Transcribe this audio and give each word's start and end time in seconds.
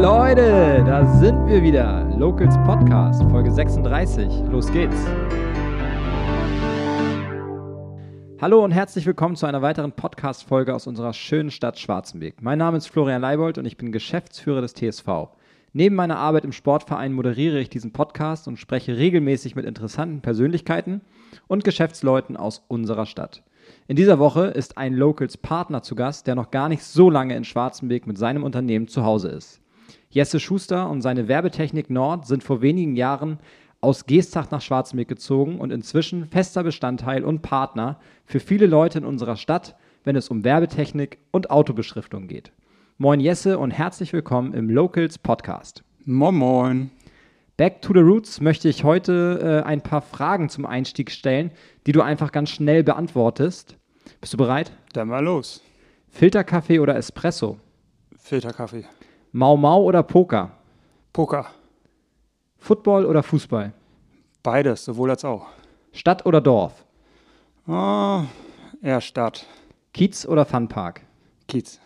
Leute, 0.00 0.84
da 0.86 1.04
sind 1.18 1.48
wir 1.48 1.60
wieder. 1.60 2.04
Locals 2.16 2.54
Podcast, 2.64 3.20
Folge 3.32 3.50
36. 3.50 4.28
Los 4.48 4.70
geht's. 4.70 4.96
Hallo 8.40 8.64
und 8.64 8.70
herzlich 8.70 9.06
willkommen 9.06 9.34
zu 9.34 9.46
einer 9.46 9.60
weiteren 9.60 9.90
Podcast-Folge 9.90 10.72
aus 10.72 10.86
unserer 10.86 11.12
schönen 11.12 11.50
Stadt 11.50 11.80
Schwarzenberg. 11.80 12.40
Mein 12.40 12.58
Name 12.58 12.76
ist 12.76 12.86
Florian 12.86 13.22
Leibold 13.22 13.58
und 13.58 13.64
ich 13.64 13.76
bin 13.76 13.90
Geschäftsführer 13.90 14.60
des 14.60 14.74
TSV. 14.74 15.30
Neben 15.72 15.96
meiner 15.96 16.18
Arbeit 16.18 16.44
im 16.44 16.52
Sportverein 16.52 17.12
moderiere 17.12 17.58
ich 17.58 17.68
diesen 17.68 17.92
Podcast 17.92 18.46
und 18.46 18.56
spreche 18.56 18.96
regelmäßig 18.96 19.56
mit 19.56 19.66
interessanten 19.66 20.20
Persönlichkeiten 20.20 21.00
und 21.48 21.64
Geschäftsleuten 21.64 22.36
aus 22.36 22.64
unserer 22.68 23.06
Stadt. 23.06 23.42
In 23.88 23.96
dieser 23.96 24.20
Woche 24.20 24.44
ist 24.46 24.78
ein 24.78 24.94
Locals-Partner 24.94 25.82
zu 25.82 25.96
Gast, 25.96 26.28
der 26.28 26.36
noch 26.36 26.52
gar 26.52 26.68
nicht 26.68 26.84
so 26.84 27.10
lange 27.10 27.34
in 27.34 27.42
Schwarzenberg 27.42 28.06
mit 28.06 28.16
seinem 28.16 28.44
Unternehmen 28.44 28.86
zu 28.86 29.02
Hause 29.02 29.30
ist. 29.30 29.60
Jesse 30.10 30.40
Schuster 30.40 30.88
und 30.88 31.02
seine 31.02 31.28
Werbetechnik 31.28 31.90
Nord 31.90 32.26
sind 32.26 32.42
vor 32.42 32.62
wenigen 32.62 32.96
Jahren 32.96 33.38
aus 33.80 34.06
Geestach 34.06 34.50
nach 34.50 34.60
Schwarzenberg 34.60 35.08
gezogen 35.08 35.58
und 35.58 35.70
inzwischen 35.70 36.26
fester 36.26 36.62
Bestandteil 36.62 37.24
und 37.24 37.42
Partner 37.42 38.00
für 38.26 38.40
viele 38.40 38.66
Leute 38.66 38.98
in 38.98 39.04
unserer 39.04 39.36
Stadt, 39.36 39.76
wenn 40.04 40.16
es 40.16 40.28
um 40.28 40.44
Werbetechnik 40.44 41.18
und 41.30 41.50
Autobeschriftung 41.50 42.26
geht. 42.26 42.52
Moin 42.96 43.20
Jesse 43.20 43.58
und 43.58 43.70
herzlich 43.70 44.12
willkommen 44.12 44.54
im 44.54 44.68
Locals 44.68 45.18
Podcast. 45.18 45.84
Moin 46.04 46.34
Moin. 46.34 46.90
Back 47.56 47.82
to 47.82 47.92
the 47.92 48.00
Roots 48.00 48.40
möchte 48.40 48.68
ich 48.68 48.84
heute 48.84 49.62
äh, 49.64 49.66
ein 49.66 49.82
paar 49.82 50.02
Fragen 50.02 50.48
zum 50.48 50.66
Einstieg 50.66 51.10
stellen, 51.10 51.50
die 51.86 51.92
du 51.92 52.02
einfach 52.02 52.32
ganz 52.32 52.50
schnell 52.50 52.82
beantwortest. 52.82 53.76
Bist 54.20 54.32
du 54.32 54.36
bereit? 54.36 54.72
Dann 54.92 55.08
mal 55.08 55.24
los. 55.24 55.62
Filterkaffee 56.08 56.80
oder 56.80 56.96
Espresso? 56.96 57.58
Filterkaffee. 58.16 58.84
Mau 59.32 59.56
Mau 59.56 59.82
oder 59.82 60.02
Poker? 60.02 60.50
Poker. 61.12 61.46
Football 62.58 63.04
oder 63.04 63.22
Fußball? 63.22 63.72
Beides, 64.42 64.84
sowohl 64.84 65.10
als 65.10 65.24
auch. 65.24 65.46
Stadt 65.92 66.24
oder 66.26 66.40
Dorf? 66.40 66.84
Oh, 67.66 68.22
eher 68.80 69.00
Stadt. 69.00 69.46
Kiez 69.92 70.26
oder 70.26 70.44
Funpark? 70.44 71.02
Kiez. 71.46 71.80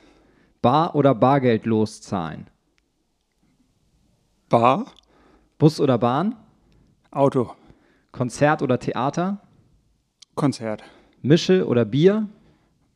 Bar 0.60 0.94
oder 0.94 1.14
Bargeld 1.14 1.66
loszahlen? 1.66 2.46
Bar. 4.48 4.86
Bus 5.58 5.80
oder 5.80 5.98
Bahn? 5.98 6.36
Auto. 7.10 7.54
Konzert 8.12 8.62
oder 8.62 8.78
Theater? 8.78 9.40
Konzert. 10.34 10.84
Mische 11.22 11.66
oder 11.66 11.84
Bier? 11.84 12.28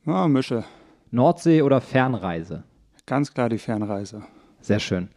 Ah, 0.05 0.29
Mische. 0.29 0.65
Nordsee 1.11 1.63
oder 1.63 1.81
Fernreise? 1.81 2.65
Ganz 3.07 3.33
klar 3.33 3.49
die 3.49 3.59
Fernreise. 3.59 4.23
Sehr 4.67 4.81
schön. 4.81 5.11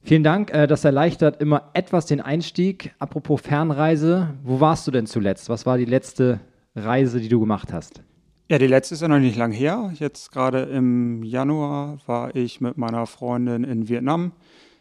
Vielen 0.00 0.22
Dank, 0.22 0.54
äh, 0.54 0.66
das 0.66 0.82
erleichtert 0.86 1.42
immer 1.42 1.68
etwas 1.74 2.06
den 2.06 2.22
Einstieg. 2.22 2.94
Apropos 2.98 3.42
Fernreise, 3.42 4.30
wo 4.42 4.58
warst 4.58 4.86
du 4.86 4.90
denn 4.90 5.04
zuletzt? 5.04 5.50
Was 5.50 5.66
war 5.66 5.76
die 5.76 5.84
letzte 5.84 6.40
Reise, 6.74 7.20
die 7.20 7.28
du 7.28 7.38
gemacht 7.38 7.74
hast? 7.74 8.00
Ja, 8.48 8.56
die 8.56 8.66
letzte 8.66 8.94
ist 8.94 9.02
ja 9.02 9.08
noch 9.08 9.18
nicht 9.18 9.36
lang 9.36 9.52
her. 9.52 9.92
Jetzt 9.98 10.32
gerade 10.32 10.62
im 10.62 11.22
Januar 11.22 11.98
war 12.06 12.34
ich 12.34 12.62
mit 12.62 12.78
meiner 12.78 13.04
Freundin 13.04 13.64
in 13.64 13.86
Vietnam. 13.86 14.32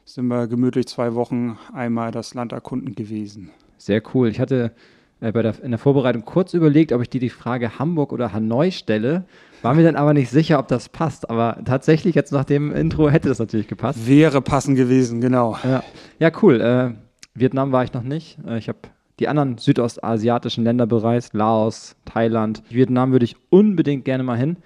Sind 0.05 0.27
wir 0.27 0.47
gemütlich 0.47 0.87
zwei 0.87 1.13
Wochen 1.13 1.57
einmal 1.73 2.11
das 2.11 2.35
Land 2.35 2.53
erkunden 2.53 2.95
gewesen. 2.95 3.51
Sehr 3.77 4.01
cool. 4.13 4.29
Ich 4.29 4.39
hatte 4.39 4.71
äh, 5.19 5.33
bei 5.33 5.41
der, 5.41 5.61
in 5.61 5.71
der 5.71 5.77
Vorbereitung 5.77 6.23
kurz 6.23 6.53
überlegt, 6.53 6.93
ob 6.93 7.01
ich 7.01 7.09
dir 7.09 7.19
die 7.19 7.29
Frage 7.29 7.79
Hamburg 7.79 8.13
oder 8.13 8.31
Hanoi 8.31 8.71
stelle. 8.71 9.25
War 9.65 9.73
mir 9.73 9.81
dann 9.81 9.95
aber 9.95 10.13
nicht 10.13 10.29
sicher, 10.29 10.59
ob 10.59 10.67
das 10.67 10.89
passt. 10.89 11.27
Aber 11.27 11.57
tatsächlich, 11.65 12.13
jetzt 12.13 12.31
nach 12.31 12.43
dem 12.43 12.71
Intro 12.71 13.09
hätte 13.09 13.29
das 13.29 13.39
natürlich 13.39 13.67
gepasst. 13.67 14.05
Wäre 14.05 14.39
passend 14.39 14.77
gewesen, 14.77 15.21
genau. 15.21 15.57
Ja, 15.63 15.83
ja 16.19 16.31
cool. 16.43 16.61
Äh, 16.61 16.91
Vietnam 17.33 17.71
war 17.71 17.83
ich 17.83 17.91
noch 17.91 18.03
nicht. 18.03 18.37
Äh, 18.47 18.59
ich 18.59 18.69
habe 18.69 18.77
die 19.19 19.27
anderen 19.27 19.57
südostasiatischen 19.57 20.63
Länder 20.63 20.85
bereist, 20.85 21.33
Laos, 21.33 21.95
Thailand. 22.05 22.61
Vietnam 22.69 23.11
würde 23.11 23.25
ich 23.25 23.37
unbedingt 23.49 24.05
gerne 24.05 24.21
mal 24.21 24.37
hin. 24.37 24.57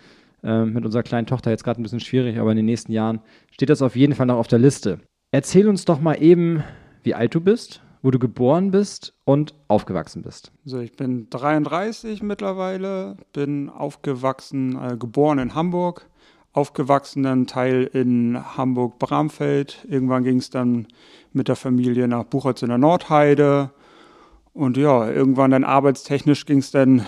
Äh, 0.43 0.65
mit 0.65 0.83
unserer 0.83 1.03
kleinen 1.03 1.27
Tochter 1.27 1.49
jetzt 1.49 1.63
gerade 1.63 1.79
ein 1.79 1.83
bisschen 1.83 2.01
schwierig, 2.01 2.37
aber 2.37 2.51
in 2.51 2.57
den 2.57 2.65
nächsten 2.65 2.91
Jahren 2.91 3.21
steht 3.51 3.69
das 3.69 3.81
auf 3.81 3.95
jeden 3.95 4.15
Fall 4.15 4.25
noch 4.25 4.35
auf 4.35 4.47
der 4.47 4.59
Liste. 4.59 4.99
Erzähl 5.31 5.69
uns 5.69 5.85
doch 5.85 6.01
mal 6.01 6.21
eben, 6.21 6.61
wie 7.03 7.15
alt 7.15 7.33
du 7.33 7.39
bist, 7.39 7.81
wo 8.01 8.11
du 8.11 8.19
geboren 8.19 8.71
bist 8.71 9.13
und 9.25 9.53
aufgewachsen 9.67 10.21
bist. 10.21 10.51
So, 10.65 10.79
ich 10.79 10.95
bin 10.95 11.29
33 11.29 12.23
mittlerweile, 12.23 13.17
bin 13.33 13.69
aufgewachsen, 13.69 14.79
äh, 14.81 14.97
geboren 14.97 15.39
in 15.39 15.55
Hamburg, 15.55 16.07
aufgewachsen 16.53 17.25
einen 17.25 17.47
Teil 17.47 17.83
in 17.83 18.39
Hamburg-Bramfeld. 18.57 19.85
Irgendwann 19.87 20.23
ging 20.23 20.37
es 20.37 20.49
dann 20.49 20.87
mit 21.33 21.47
der 21.47 21.55
Familie 21.55 22.07
nach 22.07 22.23
Buchholz 22.23 22.61
in 22.61 22.69
der 22.69 22.77
Nordheide. 22.77 23.71
Und 24.53 24.77
ja, 24.77 25.09
irgendwann 25.09 25.51
dann 25.51 25.63
arbeitstechnisch 25.63 26.45
ging 26.45 26.59
es 26.59 26.71
dann 26.71 27.05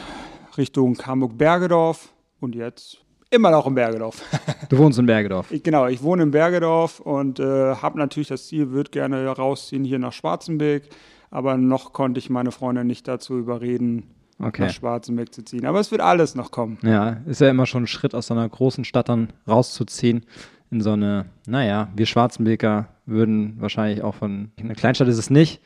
Richtung 0.57 0.97
Hamburg-Bergedorf 0.97 2.13
und 2.39 2.55
jetzt 2.55 3.03
immer 3.31 3.49
noch 3.51 3.65
in 3.67 3.75
Bergedorf. 3.75 4.21
Du 4.69 4.77
wohnst 4.77 4.97
in 4.99 5.05
Bergedorf. 5.05 5.51
Ich, 5.51 5.63
genau, 5.63 5.87
ich 5.87 6.01
wohne 6.01 6.23
in 6.23 6.31
Bergedorf 6.31 7.01
und 7.01 7.41
äh, 7.41 7.75
habe 7.75 7.97
natürlich 7.99 8.29
das 8.29 8.47
Ziel, 8.47 8.71
würde 8.71 8.89
gerne 8.91 9.27
rausziehen 9.27 9.83
hier 9.83 9.99
nach 9.99 10.13
Schwarzenberg, 10.13 10.83
aber 11.29 11.57
noch 11.57 11.91
konnte 11.91 12.19
ich 12.19 12.29
meine 12.29 12.51
Freundin 12.51 12.87
nicht 12.87 13.07
dazu 13.07 13.37
überreden, 13.37 14.03
Okay. 14.39 14.63
nach 14.63 14.69
Schwarzenberg 14.71 15.33
zu 15.33 15.43
ziehen. 15.43 15.65
Aber 15.65 15.79
es 15.79 15.91
wird 15.91 16.01
alles 16.01 16.33
noch 16.35 16.49
kommen. 16.51 16.77
Ja, 16.83 17.17
ist 17.27 17.41
ja 17.41 17.49
immer 17.49 17.65
schon 17.65 17.83
ein 17.83 17.87
Schritt 17.87 18.15
aus 18.15 18.27
so 18.27 18.33
einer 18.33 18.47
großen 18.47 18.85
Stadt 18.85 19.09
dann 19.09 19.33
rauszuziehen 19.47 20.25
in 20.71 20.81
so 20.81 20.93
eine, 20.93 21.25
naja, 21.45 21.89
wir 21.95 22.05
Schwarzenberger 22.05 22.87
würden 23.05 23.57
wahrscheinlich 23.59 24.01
auch 24.03 24.15
von, 24.15 24.51
eine 24.57 24.73
Kleinstadt 24.73 25.09
ist 25.09 25.17
es 25.17 25.29
nicht, 25.29 25.61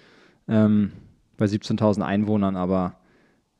ähm, 0.47 0.91
bei 1.37 1.45
17.000 1.45 2.01
Einwohnern, 2.01 2.55
aber 2.55 2.95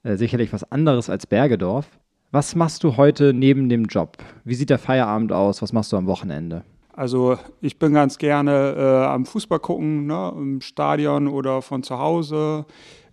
äh, 0.04 0.16
sicherlich 0.18 0.52
was 0.52 0.70
anderes 0.72 1.10
als 1.10 1.28
Bergedorf. 1.28 1.86
Was 2.36 2.54
machst 2.54 2.84
du 2.84 2.98
heute 2.98 3.34
neben 3.34 3.70
dem 3.70 3.86
Job? 3.86 4.18
Wie 4.44 4.56
sieht 4.56 4.70
der 4.70 4.78
Feierabend 4.78 5.32
aus? 5.32 5.62
Was 5.62 5.72
machst 5.72 5.94
du 5.94 5.96
am 5.96 6.06
Wochenende? 6.06 6.66
Also 6.92 7.38
ich 7.62 7.80
bin 7.80 7.94
ganz 7.94 8.18
gerne 8.18 8.76
äh, 8.78 9.06
am 9.06 9.26
Fußball 9.26 9.60
gucken, 9.60 10.06
ne, 10.08 10.34
im 10.36 10.60
Stadion 10.60 11.30
oder 11.30 11.62
von 11.62 11.82
zu 11.82 11.98
Hause. 11.98 12.66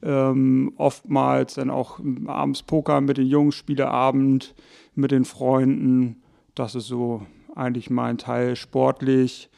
Ähm, 0.02 0.72
oftmals 0.76 1.54
dann 1.54 1.70
auch 1.70 2.00
abends 2.26 2.64
Poker 2.64 3.00
mit 3.00 3.16
den 3.16 3.28
Jungs, 3.28 3.54
Spieleabend 3.54 4.56
mit 4.96 5.12
den 5.12 5.24
Freunden. 5.24 6.20
Das 6.56 6.74
ist 6.74 6.88
so 6.88 7.22
eigentlich 7.54 7.90
mein 7.90 8.18
Teil 8.18 8.56
sportlich. 8.56 9.50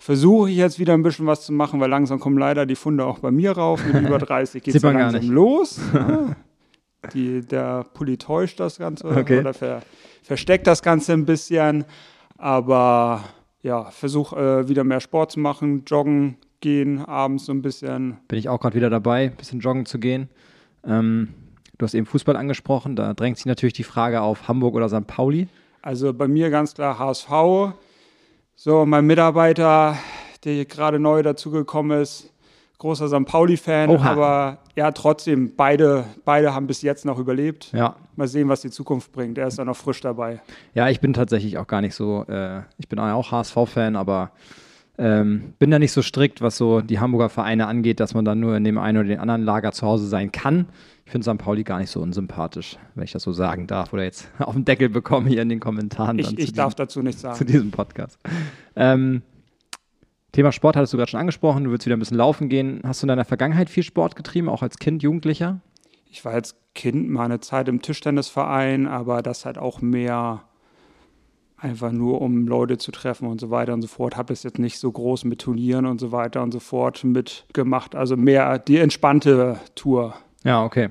Versuche 0.00 0.50
ich 0.50 0.56
jetzt 0.56 0.80
wieder 0.80 0.94
ein 0.94 1.04
bisschen 1.04 1.26
was 1.26 1.46
zu 1.46 1.52
machen, 1.52 1.78
weil 1.78 1.90
langsam 1.90 2.18
kommen 2.18 2.38
leider 2.38 2.66
die 2.66 2.74
Funde 2.74 3.06
auch 3.06 3.20
bei 3.20 3.30
mir 3.30 3.52
rauf. 3.52 3.86
Mit 3.86 4.02
über 4.02 4.18
30 4.18 4.64
geht 4.64 4.74
es 4.74 4.82
langsam 4.82 5.20
nicht. 5.20 5.30
los. 5.30 5.80
Die, 7.12 7.40
der 7.40 7.84
Pulli 7.94 8.16
täuscht 8.16 8.60
das 8.60 8.78
Ganze 8.78 9.06
Okay. 9.08 9.40
oder 9.40 9.54
ver, 9.54 9.82
versteckt 10.22 10.66
das 10.66 10.82
Ganze 10.82 11.12
ein 11.12 11.24
bisschen. 11.24 11.84
Aber 12.38 13.24
ja, 13.62 13.84
versuche 13.90 14.36
äh, 14.64 14.68
wieder 14.68 14.84
mehr 14.84 15.00
Sport 15.00 15.32
zu 15.32 15.40
machen, 15.40 15.84
joggen 15.86 16.36
gehen, 16.60 17.04
abends 17.04 17.46
so 17.46 17.52
ein 17.52 17.62
bisschen. 17.62 18.18
Bin 18.28 18.38
ich 18.38 18.48
auch 18.48 18.60
gerade 18.60 18.76
wieder 18.76 18.90
dabei, 18.90 19.24
ein 19.24 19.36
bisschen 19.36 19.60
joggen 19.60 19.86
zu 19.86 19.98
gehen. 19.98 20.28
Ähm, 20.84 21.34
du 21.78 21.84
hast 21.84 21.94
eben 21.94 22.06
Fußball 22.06 22.36
angesprochen, 22.36 22.96
da 22.96 23.14
drängt 23.14 23.36
sich 23.36 23.46
natürlich 23.46 23.72
die 23.74 23.84
Frage 23.84 24.20
auf 24.20 24.48
Hamburg 24.48 24.74
oder 24.74 24.88
St. 24.88 25.06
Pauli. 25.06 25.48
Also 25.82 26.12
bei 26.14 26.28
mir 26.28 26.50
ganz 26.50 26.74
klar 26.74 26.98
HSV. 26.98 27.74
So, 28.54 28.86
mein 28.86 29.06
Mitarbeiter, 29.06 29.96
der 30.44 30.64
gerade 30.64 30.98
neu 31.00 31.22
dazugekommen 31.22 32.00
ist, 32.00 32.32
großer 32.78 33.08
St. 33.08 33.24
Pauli-Fan, 33.24 33.90
aber 33.96 34.58
ja, 34.74 34.90
trotzdem, 34.92 35.54
beide, 35.56 36.04
beide 36.24 36.54
haben 36.54 36.66
bis 36.66 36.82
jetzt 36.82 37.04
noch 37.04 37.18
überlebt. 37.18 37.72
Ja, 37.72 37.96
Mal 38.16 38.28
sehen, 38.28 38.48
was 38.48 38.60
die 38.60 38.70
Zukunft 38.70 39.12
bringt. 39.12 39.38
Er 39.38 39.46
ist 39.46 39.58
da 39.58 39.64
noch 39.64 39.76
frisch 39.76 40.00
dabei. 40.02 40.40
Ja, 40.74 40.88
ich 40.88 41.00
bin 41.00 41.14
tatsächlich 41.14 41.56
auch 41.56 41.66
gar 41.66 41.80
nicht 41.80 41.94
so, 41.94 42.24
äh, 42.28 42.60
ich 42.78 42.88
bin 42.88 42.98
auch 42.98 43.32
HSV-Fan, 43.32 43.96
aber 43.96 44.32
ähm, 44.98 45.54
bin 45.58 45.70
da 45.70 45.78
nicht 45.78 45.92
so 45.92 46.02
strikt, 46.02 46.42
was 46.42 46.58
so 46.58 46.82
die 46.82 47.00
Hamburger 47.00 47.30
Vereine 47.30 47.66
angeht, 47.66 48.00
dass 48.00 48.12
man 48.12 48.24
dann 48.24 48.40
nur 48.40 48.56
in 48.56 48.64
dem 48.64 48.76
einen 48.76 48.98
oder 48.98 49.08
den 49.08 49.18
anderen 49.18 49.42
Lager 49.42 49.72
zu 49.72 49.86
Hause 49.86 50.06
sein 50.06 50.30
kann. 50.30 50.66
Ich 51.06 51.10
finde 51.12 51.30
St. 51.30 51.38
Pauli 51.38 51.64
gar 51.64 51.78
nicht 51.78 51.90
so 51.90 52.00
unsympathisch, 52.00 52.78
wenn 52.94 53.04
ich 53.04 53.12
das 53.12 53.22
so 53.22 53.32
sagen 53.32 53.66
darf 53.66 53.92
oder 53.92 54.04
jetzt 54.04 54.30
auf 54.38 54.54
den 54.54 54.64
Deckel 54.64 54.90
bekomme 54.90 55.28
hier 55.28 55.42
in 55.42 55.48
den 55.48 55.60
Kommentaren. 55.60 56.18
dann 56.18 56.26
Ich, 56.26 56.36
zu 56.36 56.36
ich 56.36 56.52
darf 56.52 56.74
diesem, 56.74 56.84
dazu 56.84 57.02
nichts 57.02 57.20
zu 57.22 57.28
sagen. 57.28 57.46
diesem 57.46 57.70
Podcast. 57.70 58.18
Ähm, 58.76 59.22
Thema 60.32 60.50
Sport 60.50 60.76
hattest 60.76 60.94
du 60.94 60.96
gerade 60.96 61.10
schon 61.10 61.20
angesprochen, 61.20 61.64
du 61.64 61.70
willst 61.70 61.84
wieder 61.84 61.96
ein 61.96 61.98
bisschen 61.98 62.16
laufen 62.16 62.48
gehen. 62.48 62.80
Hast 62.84 63.02
du 63.02 63.04
in 63.04 63.08
deiner 63.08 63.26
Vergangenheit 63.26 63.68
viel 63.68 63.82
Sport 63.82 64.16
getrieben, 64.16 64.48
auch 64.48 64.62
als 64.62 64.78
Kind, 64.78 65.02
Jugendlicher? 65.02 65.60
Ich 66.10 66.24
war 66.24 66.32
als 66.32 66.56
Kind 66.74 67.10
mal 67.10 67.26
eine 67.26 67.40
Zeit 67.40 67.68
im 67.68 67.82
Tischtennisverein, 67.82 68.86
aber 68.86 69.22
das 69.22 69.44
halt 69.44 69.58
auch 69.58 69.82
mehr 69.82 70.42
einfach 71.58 71.92
nur, 71.92 72.20
um 72.22 72.46
Leute 72.46 72.78
zu 72.78 72.90
treffen 72.92 73.28
und 73.28 73.40
so 73.40 73.50
weiter 73.50 73.74
und 73.74 73.82
so 73.82 73.88
fort. 73.88 74.16
Habe 74.16 74.32
es 74.32 74.42
jetzt 74.42 74.58
nicht 74.58 74.78
so 74.78 74.90
groß 74.90 75.24
mit 75.24 75.40
Turnieren 75.40 75.84
und 75.86 76.00
so 76.00 76.12
weiter 76.12 76.42
und 76.42 76.50
so 76.50 76.60
fort 76.60 77.04
mitgemacht. 77.04 77.94
Also 77.94 78.16
mehr 78.16 78.58
die 78.58 78.78
entspannte 78.78 79.60
Tour. 79.74 80.14
Ja, 80.44 80.64
okay. 80.64 80.88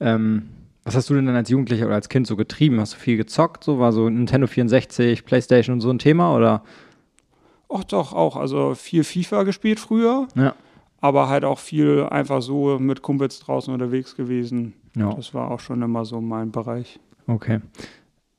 Ähm, 0.00 0.50
was 0.82 0.96
hast 0.96 1.08
du 1.08 1.14
denn 1.14 1.26
dann 1.26 1.36
als 1.36 1.48
Jugendlicher 1.48 1.86
oder 1.86 1.94
als 1.94 2.08
Kind 2.08 2.26
so 2.26 2.36
getrieben? 2.36 2.80
Hast 2.80 2.94
du 2.94 2.98
viel 2.98 3.16
gezockt? 3.16 3.64
So 3.64 3.78
war 3.78 3.92
so 3.92 4.08
Nintendo 4.10 4.46
64, 4.46 5.24
Playstation 5.24 5.74
und 5.74 5.80
so 5.80 5.90
ein 5.90 5.98
Thema 5.98 6.34
oder? 6.36 6.62
Ach 7.76 7.84
doch, 7.84 8.12
auch. 8.12 8.36
Also 8.36 8.74
viel 8.74 9.02
FIFA 9.02 9.42
gespielt 9.42 9.80
früher. 9.80 10.28
Ja. 10.36 10.54
Aber 11.00 11.28
halt 11.28 11.44
auch 11.44 11.58
viel 11.58 12.04
einfach 12.04 12.40
so 12.40 12.78
mit 12.78 13.02
Kumpels 13.02 13.40
draußen 13.40 13.74
unterwegs 13.74 14.14
gewesen. 14.14 14.74
Ja. 14.96 15.12
Das 15.12 15.34
war 15.34 15.50
auch 15.50 15.60
schon 15.60 15.82
immer 15.82 16.04
so 16.04 16.20
mein 16.20 16.52
Bereich. 16.52 17.00
Okay. 17.26 17.60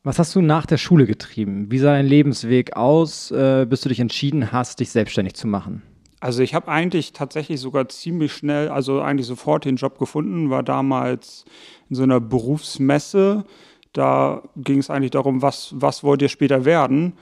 Was 0.04 0.20
hast 0.20 0.36
du 0.36 0.42
nach 0.42 0.66
der 0.66 0.78
Schule 0.78 1.06
getrieben? 1.06 1.70
Wie 1.70 1.80
sah 1.80 1.92
dein 1.92 2.06
Lebensweg 2.06 2.78
aus, 2.78 3.30
äh, 3.32 3.66
bis 3.70 3.82
du 3.82 3.90
dich 3.90 4.00
entschieden 4.00 4.52
hast, 4.52 4.80
dich 4.80 4.92
selbstständig 4.92 5.34
zu 5.34 5.48
machen? 5.48 5.81
Also 6.22 6.42
ich 6.42 6.56
habe 6.56 6.70
eigentlich 6.70 7.12
tatsächlich 7.12 7.60
sogar 7.60 7.90
ziemlich 7.90 8.31
schnell, 8.31 8.70
also 8.70 9.02
eigentlich 9.02 9.28
sofort 9.28 9.66
den 9.66 9.76
Job 9.76 10.00
gefunden, 10.00 10.50
war 10.50 10.64
damals 10.64 11.44
in 11.90 11.96
so 11.98 12.04
einer 12.04 12.22
Berufsmesse. 12.22 13.44
Da 13.92 14.44
ging 14.56 14.80
es 14.80 14.90
eigentlich 14.90 15.12
darum, 15.12 15.42
was, 15.42 15.74
was 15.76 16.04
wollt 16.04 16.22
ihr 16.22 16.30
später 16.30 16.64
werden? 16.66 17.14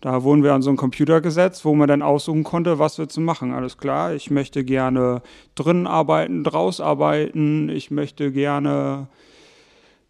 Da 0.00 0.22
wurden 0.22 0.42
wir 0.42 0.54
an 0.54 0.62
so 0.62 0.70
einen 0.70 0.78
Computer 0.78 1.20
gesetzt, 1.20 1.64
wo 1.64 1.74
man 1.74 1.88
dann 1.88 2.00
aussuchen 2.00 2.42
konnte, 2.42 2.78
was 2.78 2.96
wir 2.96 3.08
zu 3.08 3.20
machen. 3.20 3.52
Alles 3.52 3.76
klar, 3.76 4.14
ich 4.14 4.30
möchte 4.30 4.64
gerne 4.64 5.22
drinnen 5.54 5.86
arbeiten, 5.86 6.42
draus 6.42 6.80
arbeiten, 6.80 7.68
ich 7.68 7.90
möchte 7.90 8.32
gerne 8.32 9.08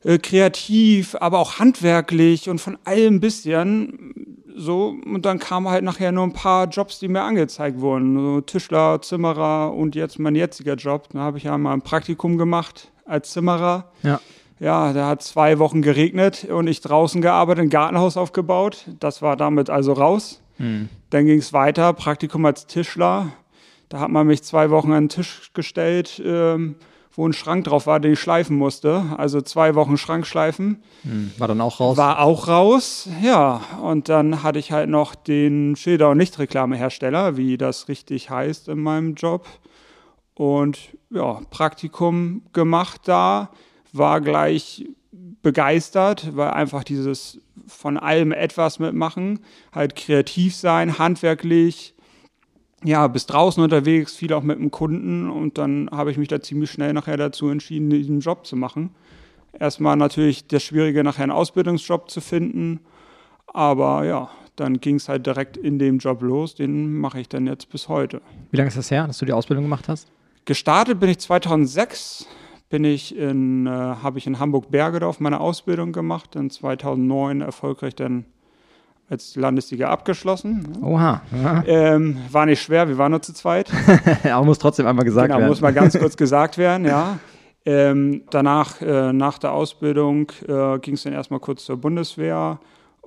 äh, 0.04 0.18
kreativ, 0.18 1.16
aber 1.18 1.40
auch 1.40 1.58
handwerklich 1.58 2.48
und 2.48 2.60
von 2.60 2.78
allem 2.84 3.16
ein 3.16 3.20
bisschen. 3.20 4.36
So, 4.56 4.94
und 5.04 5.24
dann 5.26 5.38
kamen 5.38 5.68
halt 5.68 5.84
nachher 5.84 6.12
nur 6.12 6.24
ein 6.24 6.32
paar 6.32 6.68
Jobs, 6.68 6.98
die 6.98 7.08
mir 7.08 7.22
angezeigt 7.22 7.80
wurden. 7.80 8.16
So 8.16 8.40
Tischler, 8.42 9.00
Zimmerer 9.02 9.72
und 9.74 9.94
jetzt 9.96 10.18
mein 10.18 10.36
jetziger 10.36 10.74
Job. 10.74 11.08
Da 11.12 11.20
habe 11.20 11.38
ich 11.38 11.44
ja 11.44 11.58
mal 11.58 11.72
ein 11.72 11.82
Praktikum 11.82 12.38
gemacht 12.38 12.92
als 13.04 13.32
Zimmerer. 13.32 13.90
Ja. 14.02 14.20
Ja, 14.60 14.92
da 14.92 15.08
hat 15.08 15.22
zwei 15.22 15.58
Wochen 15.58 15.80
geregnet 15.80 16.44
und 16.44 16.66
ich 16.66 16.82
draußen 16.82 17.22
gearbeitet, 17.22 17.64
ein 17.64 17.70
Gartenhaus 17.70 18.18
aufgebaut. 18.18 18.84
Das 19.00 19.22
war 19.22 19.36
damit 19.36 19.70
also 19.70 19.94
raus. 19.94 20.42
Hm. 20.58 20.90
Dann 21.08 21.24
ging 21.24 21.38
es 21.38 21.54
weiter, 21.54 21.94
Praktikum 21.94 22.44
als 22.44 22.66
Tischler. 22.66 23.32
Da 23.88 24.00
hat 24.00 24.10
man 24.10 24.26
mich 24.26 24.42
zwei 24.42 24.68
Wochen 24.68 24.92
an 24.92 25.04
den 25.04 25.08
Tisch 25.08 25.50
gestellt, 25.54 26.22
ähm, 26.22 26.76
wo 27.12 27.26
ein 27.26 27.32
Schrank 27.32 27.64
drauf 27.64 27.86
war, 27.86 28.00
den 28.00 28.12
ich 28.12 28.20
schleifen 28.20 28.56
musste. 28.56 29.02
Also 29.16 29.40
zwei 29.40 29.74
Wochen 29.74 29.96
Schrank 29.96 30.26
schleifen. 30.26 30.82
Hm. 31.04 31.32
War 31.38 31.48
dann 31.48 31.62
auch 31.62 31.80
raus? 31.80 31.96
War 31.96 32.20
auch 32.20 32.46
raus, 32.46 33.08
ja. 33.22 33.62
Und 33.82 34.10
dann 34.10 34.42
hatte 34.42 34.58
ich 34.58 34.72
halt 34.72 34.90
noch 34.90 35.14
den 35.14 35.74
Schilder- 35.74 36.10
und 36.10 36.18
Lichtreklamehersteller, 36.18 37.38
wie 37.38 37.56
das 37.56 37.88
richtig 37.88 38.28
heißt 38.28 38.68
in 38.68 38.80
meinem 38.80 39.14
Job. 39.14 39.46
Und 40.34 40.78
ja, 41.08 41.40
Praktikum 41.48 42.42
gemacht 42.52 43.00
da 43.04 43.48
war 43.96 44.20
gleich 44.20 44.86
begeistert, 45.42 46.36
weil 46.36 46.50
einfach 46.50 46.84
dieses 46.84 47.40
von 47.66 47.96
allem 47.96 48.32
etwas 48.32 48.78
mitmachen, 48.78 49.40
halt 49.72 49.96
kreativ 49.96 50.54
sein, 50.54 50.98
handwerklich, 50.98 51.94
ja, 52.84 53.06
bis 53.06 53.26
draußen 53.26 53.62
unterwegs, 53.62 54.14
viel 54.14 54.32
auch 54.32 54.42
mit 54.42 54.58
dem 54.58 54.70
Kunden 54.70 55.30
und 55.30 55.58
dann 55.58 55.88
habe 55.92 56.10
ich 56.10 56.16
mich 56.16 56.28
da 56.28 56.40
ziemlich 56.40 56.70
schnell 56.70 56.92
nachher 56.92 57.16
dazu 57.16 57.48
entschieden, 57.48 57.90
diesen 57.90 58.20
Job 58.20 58.46
zu 58.46 58.56
machen. 58.56 58.90
Erstmal 59.52 59.96
natürlich 59.96 60.46
das 60.46 60.62
Schwierige, 60.62 61.04
nachher 61.04 61.24
einen 61.24 61.32
Ausbildungsjob 61.32 62.10
zu 62.10 62.20
finden, 62.20 62.80
aber 63.46 64.04
ja, 64.04 64.30
dann 64.56 64.80
ging 64.80 64.96
es 64.96 65.08
halt 65.08 65.26
direkt 65.26 65.56
in 65.56 65.78
dem 65.78 65.98
Job 65.98 66.22
los, 66.22 66.54
den 66.54 66.98
mache 66.98 67.20
ich 67.20 67.28
dann 67.28 67.46
jetzt 67.46 67.70
bis 67.70 67.88
heute. 67.88 68.20
Wie 68.50 68.56
lange 68.56 68.68
ist 68.68 68.76
das 68.76 68.90
her, 68.90 69.06
dass 69.06 69.18
du 69.18 69.26
die 69.26 69.32
Ausbildung 69.32 69.64
gemacht 69.64 69.88
hast? 69.88 70.08
Gestartet 70.44 71.00
bin 71.00 71.10
ich 71.10 71.18
2006 71.18 72.26
bin 72.70 72.84
ich 72.84 73.16
in, 73.16 73.66
äh, 73.66 73.70
habe 73.70 74.18
ich 74.18 74.26
in 74.26 74.38
Hamburg-Bergedorf 74.38 75.20
meine 75.20 75.40
Ausbildung 75.40 75.92
gemacht, 75.92 76.36
in 76.36 76.48
2009 76.48 77.42
erfolgreich 77.42 77.96
dann 77.96 78.24
als 79.10 79.34
Landessieger 79.34 79.90
abgeschlossen. 79.90 80.78
Oha. 80.82 81.20
Ja. 81.42 81.64
Ähm, 81.66 82.18
war 82.30 82.46
nicht 82.46 82.62
schwer, 82.62 82.88
wir 82.88 82.96
waren 82.96 83.10
nur 83.10 83.22
zu 83.22 83.34
zweit. 83.34 83.70
Aber 84.24 84.44
muss 84.44 84.58
trotzdem 84.58 84.86
einmal 84.86 85.04
gesagt 85.04 85.28
genau, 85.28 85.40
werden. 85.40 85.48
muss 85.48 85.60
mal 85.60 85.72
ganz 85.72 85.98
kurz 85.98 86.16
gesagt 86.16 86.56
werden, 86.56 86.86
ja. 86.86 87.18
Ähm, 87.66 88.22
danach, 88.30 88.80
äh, 88.80 89.12
nach 89.12 89.38
der 89.38 89.52
Ausbildung, 89.52 90.30
äh, 90.48 90.78
ging 90.78 90.94
es 90.94 91.02
dann 91.02 91.12
erstmal 91.12 91.40
kurz 91.40 91.64
zur 91.64 91.76
Bundeswehr. 91.76 92.60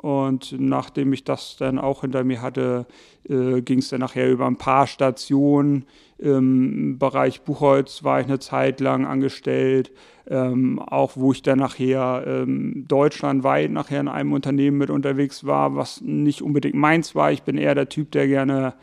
Und 0.04 0.54
nachdem 0.60 1.14
ich 1.14 1.24
das 1.24 1.56
dann 1.56 1.80
auch 1.80 2.02
hinter 2.02 2.26
mir 2.26 2.42
hatte, 2.42 2.88
äh, 3.30 3.62
ging 3.62 3.80
es 3.80 3.88
dann 3.88 4.02
nachher 4.02 4.30
über 4.30 4.46
ein 4.48 4.58
paar 4.58 4.86
Stationen. 4.86 5.86
Im 6.18 7.00
Bereich 7.00 7.44
Buchholz 7.44 8.04
war 8.04 8.20
ich 8.20 8.26
eine 8.26 8.40
Zeit 8.40 8.82
lang 8.82 9.06
angestellt, 9.06 9.94
ähm, 10.28 10.80
auch 10.80 11.14
wo 11.16 11.32
ich 11.32 11.42
dann 11.42 11.60
nachher 11.60 12.26
ähm, 12.28 12.84
deutschlandweit 12.86 13.72
nachher 13.72 14.02
in 14.02 14.10
einem 14.10 14.34
Unternehmen 14.34 14.78
mit 14.78 14.90
unterwegs 14.90 15.46
war, 15.46 15.78
was 15.78 16.02
nicht 16.02 16.42
unbedingt 16.42 16.76
meins 16.76 17.16
war. 17.16 17.32
Ich 17.32 17.44
bin 17.44 17.58
eher 17.58 17.74
der 17.74 17.88
Typ, 17.88 18.12
der 18.12 18.28
gerne 18.28 18.74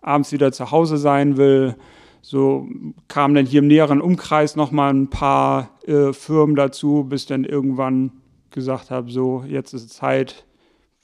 abends 0.00 0.32
wieder 0.32 0.52
zu 0.52 0.70
Hause 0.70 0.96
sein 0.96 1.36
will. 1.36 1.76
So 2.22 2.66
kamen 3.08 3.34
dann 3.34 3.44
hier 3.44 3.58
im 3.58 3.66
näheren 3.66 4.00
Umkreis 4.00 4.56
nochmal 4.56 4.94
ein 4.94 5.10
paar 5.10 5.68
äh, 5.86 6.14
Firmen 6.14 6.56
dazu, 6.56 7.04
bis 7.04 7.26
dann 7.26 7.44
irgendwann 7.44 8.10
gesagt 8.50 8.90
habe, 8.90 9.10
so 9.10 9.44
jetzt 9.46 9.74
ist 9.74 9.90
Zeit 9.90 10.46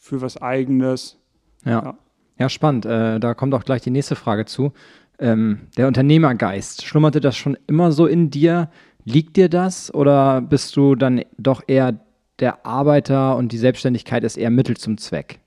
für 0.08 0.20
was 0.20 0.40
Eigenes. 0.40 1.19
Ja, 1.64 1.82
ja. 1.82 1.99
ja 2.38 2.49
spannend. 2.49 2.87
Äh, 2.87 3.20
da 3.20 3.34
kommt 3.34 3.55
auch 3.55 3.64
gleich 3.64 3.82
die 3.82 3.90
nächste 3.90 4.16
Frage 4.16 4.46
zu. 4.46 4.72
Ähm, 5.19 5.60
der 5.76 5.87
Unternehmergeist, 5.87 6.84
schlummerte 6.84 7.20
das 7.20 7.37
schon 7.37 7.56
immer 7.66 7.93
so 7.93 8.06
in 8.06 8.31
dir? 8.31 8.70
Liegt 9.05 9.37
dir 9.37 9.49
das 9.49 9.93
oder 9.93 10.40
bist 10.40 10.76
du 10.76 10.94
dann 10.94 11.22
doch 11.38 11.62
eher 11.66 11.99
der 12.40 12.64
Arbeiter 12.66 13.37
und 13.37 13.52
die 13.52 13.58
Selbstständigkeit 13.58 14.25
ist 14.25 14.37
eher 14.37 14.50
Mittel 14.50 14.76
zum 14.76 14.99
Zweck? 14.99 15.40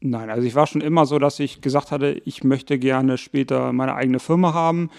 Nein, 0.00 0.28
also 0.28 0.46
ich 0.46 0.54
war 0.54 0.66
schon 0.66 0.82
immer 0.82 1.06
so, 1.06 1.18
dass 1.18 1.40
ich 1.40 1.62
gesagt 1.62 1.90
hatte, 1.90 2.20
ich 2.24 2.44
möchte 2.44 2.78
gerne 2.78 3.16
später 3.16 3.72
meine 3.72 3.94
eigene 3.94 4.18
Firma 4.18 4.52
haben. 4.52 4.90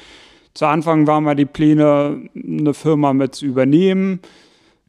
Zu 0.56 0.66
Anfang 0.66 1.06
waren 1.06 1.24
mal 1.24 1.36
die 1.36 1.46
Pläne, 1.46 2.30
eine 2.34 2.74
Firma 2.74 3.14
mit 3.14 3.36
zu 3.36 3.46
übernehmen. 3.46 4.20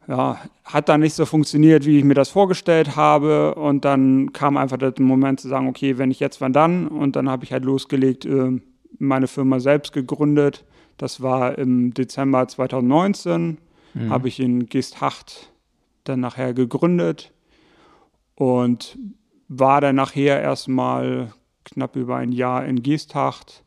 Ja, 0.09 0.39
hat 0.65 0.89
dann 0.89 1.01
nicht 1.01 1.15
so 1.15 1.27
funktioniert, 1.27 1.85
wie 1.85 1.99
ich 1.99 2.05
mir 2.05 2.15
das 2.15 2.29
vorgestellt 2.29 2.95
habe. 2.95 3.55
Und 3.57 3.85
dann 3.85 4.33
kam 4.33 4.57
einfach 4.57 4.77
der 4.77 4.95
Moment 4.99 5.41
zu 5.41 5.49
sagen, 5.49 5.69
okay, 5.69 5.99
wenn 5.99 6.11
ich 6.11 6.21
jetzt, 6.21 6.41
wann 6.41 6.53
dann? 6.53 6.87
Und 6.87 7.17
dann 7.17 7.29
habe 7.29 7.45
ich 7.45 7.53
halt 7.53 7.65
losgelegt, 7.65 8.25
äh, 8.25 8.61
meine 8.99 9.27
Firma 9.27 9.59
selbst 9.59 9.93
gegründet. 9.93 10.65
Das 10.97 11.23
war 11.23 11.59
im 11.59 11.93
Dezember 11.93 12.47
2019, 12.47 13.59
mhm. 13.95 14.11
habe 14.11 14.29
ich 14.29 14.41
in 14.41 14.67
Geesthacht 14.67 15.53
dann 16.05 16.21
nachher 16.21 16.55
gegründet 16.55 17.33
und 18.37 18.97
war 19.49 19.81
dann 19.81 19.97
nachher 19.97 20.41
erstmal 20.41 21.33
knapp 21.65 21.97
über 21.97 22.17
ein 22.17 22.33
Jahr 22.33 22.65
in 22.65 22.83
Geesthacht 22.83 23.65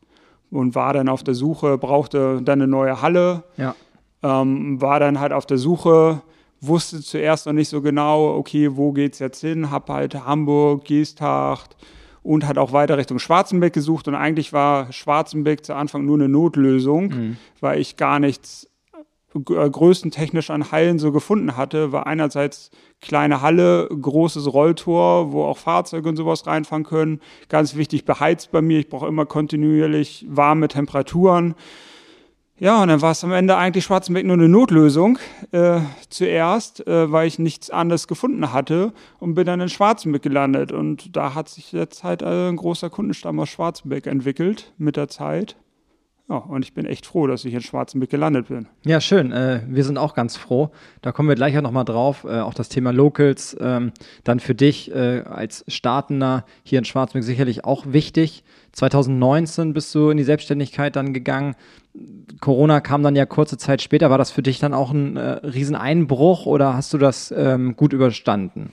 und 0.50 0.74
war 0.74 0.92
dann 0.92 1.08
auf 1.08 1.22
der 1.22 1.34
Suche, 1.34 1.78
brauchte 1.78 2.40
dann 2.42 2.60
eine 2.60 2.70
neue 2.70 3.02
Halle. 3.02 3.44
Ja. 3.56 3.74
Ähm, 4.22 4.80
war 4.80 5.00
dann 5.00 5.18
halt 5.18 5.32
auf 5.32 5.46
der 5.46 5.58
Suche, 5.58 6.22
wusste 6.60 7.00
zuerst 7.00 7.46
noch 7.46 7.52
nicht 7.52 7.68
so 7.68 7.80
genau, 7.80 8.36
okay, 8.36 8.76
wo 8.76 8.92
geht's 8.92 9.18
jetzt 9.18 9.40
hin? 9.40 9.70
Hab 9.70 9.88
halt 9.88 10.26
Hamburg, 10.26 10.84
Geesthacht 10.84 11.76
und 12.22 12.46
hat 12.46 12.58
auch 12.58 12.72
weiter 12.72 12.98
Richtung 12.98 13.18
Schwarzenbeck 13.18 13.72
gesucht 13.72 14.08
und 14.08 14.14
eigentlich 14.14 14.52
war 14.52 14.92
Schwarzenbeck 14.92 15.64
zu 15.64 15.74
Anfang 15.74 16.04
nur 16.04 16.16
eine 16.16 16.28
Notlösung, 16.28 17.08
mhm. 17.08 17.36
weil 17.60 17.80
ich 17.80 17.96
gar 17.96 18.18
nichts 18.18 18.70
äh, 19.34 19.70
größentechnisch 19.70 20.50
an 20.50 20.72
Hallen 20.72 20.98
so 20.98 21.12
gefunden 21.12 21.56
hatte, 21.56 21.92
war 21.92 22.06
einerseits 22.06 22.70
kleine 23.00 23.40
Halle, 23.40 23.88
großes 23.88 24.52
Rolltor, 24.52 25.32
wo 25.32 25.44
auch 25.44 25.56
Fahrzeuge 25.56 26.08
und 26.08 26.16
sowas 26.16 26.46
reinfahren 26.46 26.84
können. 26.84 27.20
Ganz 27.48 27.76
wichtig, 27.76 28.04
beheizt 28.04 28.50
bei 28.50 28.60
mir. 28.60 28.78
Ich 28.80 28.88
brauche 28.88 29.06
immer 29.06 29.26
kontinuierlich 29.26 30.26
warme 30.28 30.68
Temperaturen. 30.68 31.54
Ja, 32.60 32.82
und 32.82 32.88
dann 32.88 33.00
war 33.00 33.12
es 33.12 33.24
am 33.24 33.32
Ende 33.32 33.56
eigentlich 33.56 33.84
Schwarzenbeck 33.84 34.26
nur 34.26 34.34
eine 34.34 34.46
Notlösung 34.46 35.18
äh, 35.50 35.80
zuerst, 36.10 36.86
äh, 36.86 37.10
weil 37.10 37.26
ich 37.26 37.38
nichts 37.38 37.70
anderes 37.70 38.06
gefunden 38.06 38.52
hatte 38.52 38.92
und 39.18 39.34
bin 39.34 39.46
dann 39.46 39.62
in 39.62 39.70
Schwarzenbeck 39.70 40.20
gelandet. 40.20 40.70
Und 40.70 41.16
da 41.16 41.34
hat 41.34 41.48
sich 41.48 41.72
jetzt 41.72 42.04
halt 42.04 42.20
äh, 42.20 42.50
ein 42.50 42.56
großer 42.56 42.90
Kundenstamm 42.90 43.40
aus 43.40 43.48
Schwarzenbeck 43.48 44.06
entwickelt 44.06 44.74
mit 44.76 44.98
der 44.98 45.08
Zeit. 45.08 45.56
Ja, 46.28 46.36
und 46.36 46.64
ich 46.64 46.74
bin 46.74 46.84
echt 46.84 47.06
froh, 47.06 47.26
dass 47.26 47.46
ich 47.46 47.54
in 47.54 47.62
Schwarzenbeck 47.62 48.10
gelandet 48.10 48.48
bin. 48.48 48.68
Ja, 48.84 49.00
schön. 49.00 49.32
Äh, 49.32 49.62
wir 49.66 49.82
sind 49.82 49.96
auch 49.96 50.14
ganz 50.14 50.36
froh. 50.36 50.70
Da 51.00 51.12
kommen 51.12 51.30
wir 51.30 51.36
gleich 51.36 51.56
auch 51.56 51.62
nochmal 51.62 51.86
drauf. 51.86 52.24
Äh, 52.24 52.40
auch 52.40 52.54
das 52.54 52.68
Thema 52.68 52.92
Locals, 52.92 53.56
ähm, 53.58 53.90
dann 54.22 54.38
für 54.38 54.54
dich 54.54 54.94
äh, 54.94 55.22
als 55.22 55.64
Startender 55.66 56.44
hier 56.62 56.78
in 56.78 56.84
Schwarzenbeck 56.84 57.24
sicherlich 57.24 57.64
auch 57.64 57.86
wichtig. 57.88 58.44
2019 58.72 59.72
bist 59.72 59.94
du 59.94 60.10
in 60.10 60.18
die 60.18 60.24
Selbstständigkeit 60.24 60.94
dann 60.94 61.14
gegangen. 61.14 61.56
Corona 62.40 62.80
kam 62.80 63.02
dann 63.02 63.16
ja 63.16 63.26
kurze 63.26 63.58
Zeit 63.58 63.82
später. 63.82 64.10
War 64.10 64.18
das 64.18 64.30
für 64.30 64.42
dich 64.42 64.58
dann 64.58 64.74
auch 64.74 64.92
ein 64.92 65.16
äh, 65.16 65.22
Rieseneinbruch 65.46 66.46
oder 66.46 66.74
hast 66.74 66.92
du 66.92 66.98
das 66.98 67.34
ähm, 67.36 67.76
gut 67.76 67.92
überstanden? 67.92 68.72